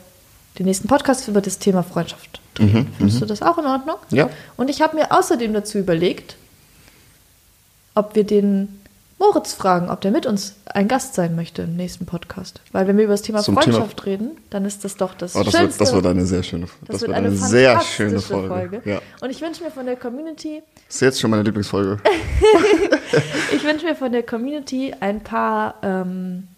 [0.58, 2.88] den nächsten Podcast über das Thema Freundschaft drehen.
[2.96, 3.96] Findest du das auch in Ordnung?
[4.10, 4.30] Mhm, Ja.
[4.56, 6.36] Und ich habe mir außerdem dazu überlegt,
[7.96, 8.80] ob wir den
[9.18, 12.60] Moritz fragen, ob der mit uns ein Gast sein möchte im nächsten Podcast.
[12.72, 15.34] Weil wenn wir über das Thema Zum Thema- Freundschaft reden, dann ist das doch das
[15.34, 15.80] Oh, das, Schönste.
[15.80, 18.82] wird, das wird eine sehr schöne, Das das wird eine, eine, sehr schöne Folge.
[18.84, 19.00] Ja.
[19.22, 21.98] Und ich wünsche mir von der Community, Das ist jetzt schon meine Lieblingsfolge.
[23.52, 26.48] ich wünsche mir von der Community ein paar ähm,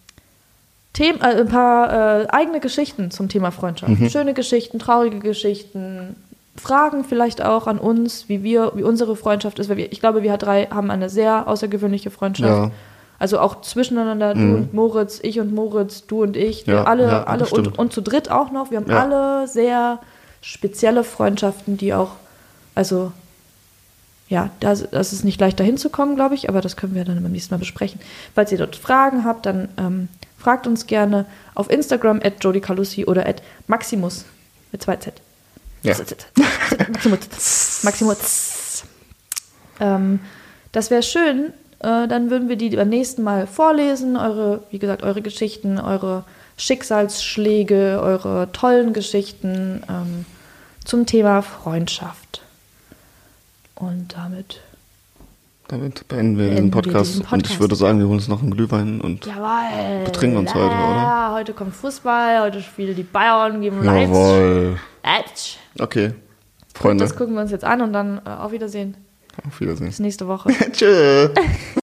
[0.95, 4.01] Themen, äh, ein paar äh, eigene Geschichten zum Thema Freundschaft.
[4.01, 4.11] Mhm.
[4.11, 6.17] Schöne Geschichten, traurige Geschichten,
[6.59, 9.69] Fragen vielleicht auch an uns, wie wir, wie unsere Freundschaft ist.
[9.69, 12.51] Weil wir, ich glaube, wir drei haben eine sehr außergewöhnliche Freundschaft.
[12.51, 12.71] Ja.
[13.21, 17.09] Also auch zwischeneinander, du und Moritz, ich und Moritz, du und ich, wir Ja, alle,
[17.09, 18.71] ja, alle und, und zu dritt auch noch.
[18.71, 19.99] Wir haben alle sehr
[20.41, 22.13] spezielle Freundschaften, die auch,
[22.77, 23.11] also
[24.29, 27.05] ja, das, das ist nicht leicht dahin zu kommen, glaube ich, aber das können wir
[27.05, 28.01] dann beim nächsten Mal besprechen.
[28.37, 31.25] Falls ihr dort Fragen habt, dann ähm, fragt uns gerne
[31.57, 34.27] auf Instagram at jodicalussi oder at maximus
[34.71, 35.21] mit zwei Z.
[35.83, 35.95] Ja.
[37.01, 37.81] Maximus.
[37.85, 38.85] Maximus.
[39.81, 40.21] Ähm,
[40.73, 41.53] das wäre schön.
[41.81, 44.17] Äh, dann würden wir die beim nächsten Mal vorlesen.
[44.17, 46.25] Eure, wie gesagt, eure Geschichten, eure
[46.57, 50.25] Schicksalsschläge, eure tollen Geschichten ähm,
[50.85, 52.43] zum Thema Freundschaft.
[53.77, 54.61] Und damit,
[55.69, 57.11] Damit beenden wir Beenden diesen wir Podcast.
[57.11, 57.55] diesen Und Podcast.
[57.55, 60.05] ich würde sagen, wir holen uns noch einen Glühwein und jawohl.
[60.05, 60.75] Betrinken uns heute, oder?
[60.75, 64.09] Ja, heute kommt Fußball, heute spielen die Bayern gegen Leipzig.
[64.09, 64.81] Jawohl.
[65.05, 65.59] Leipzig.
[65.81, 66.13] Okay.
[66.75, 68.97] Freunde, Das gucken wir uns jetzt an und dann äh, auf Wiedersehen.
[69.47, 69.87] auf Wiedersehen.
[69.89, 70.51] Bis nächste Woche.
[70.73, 71.29] Tschö.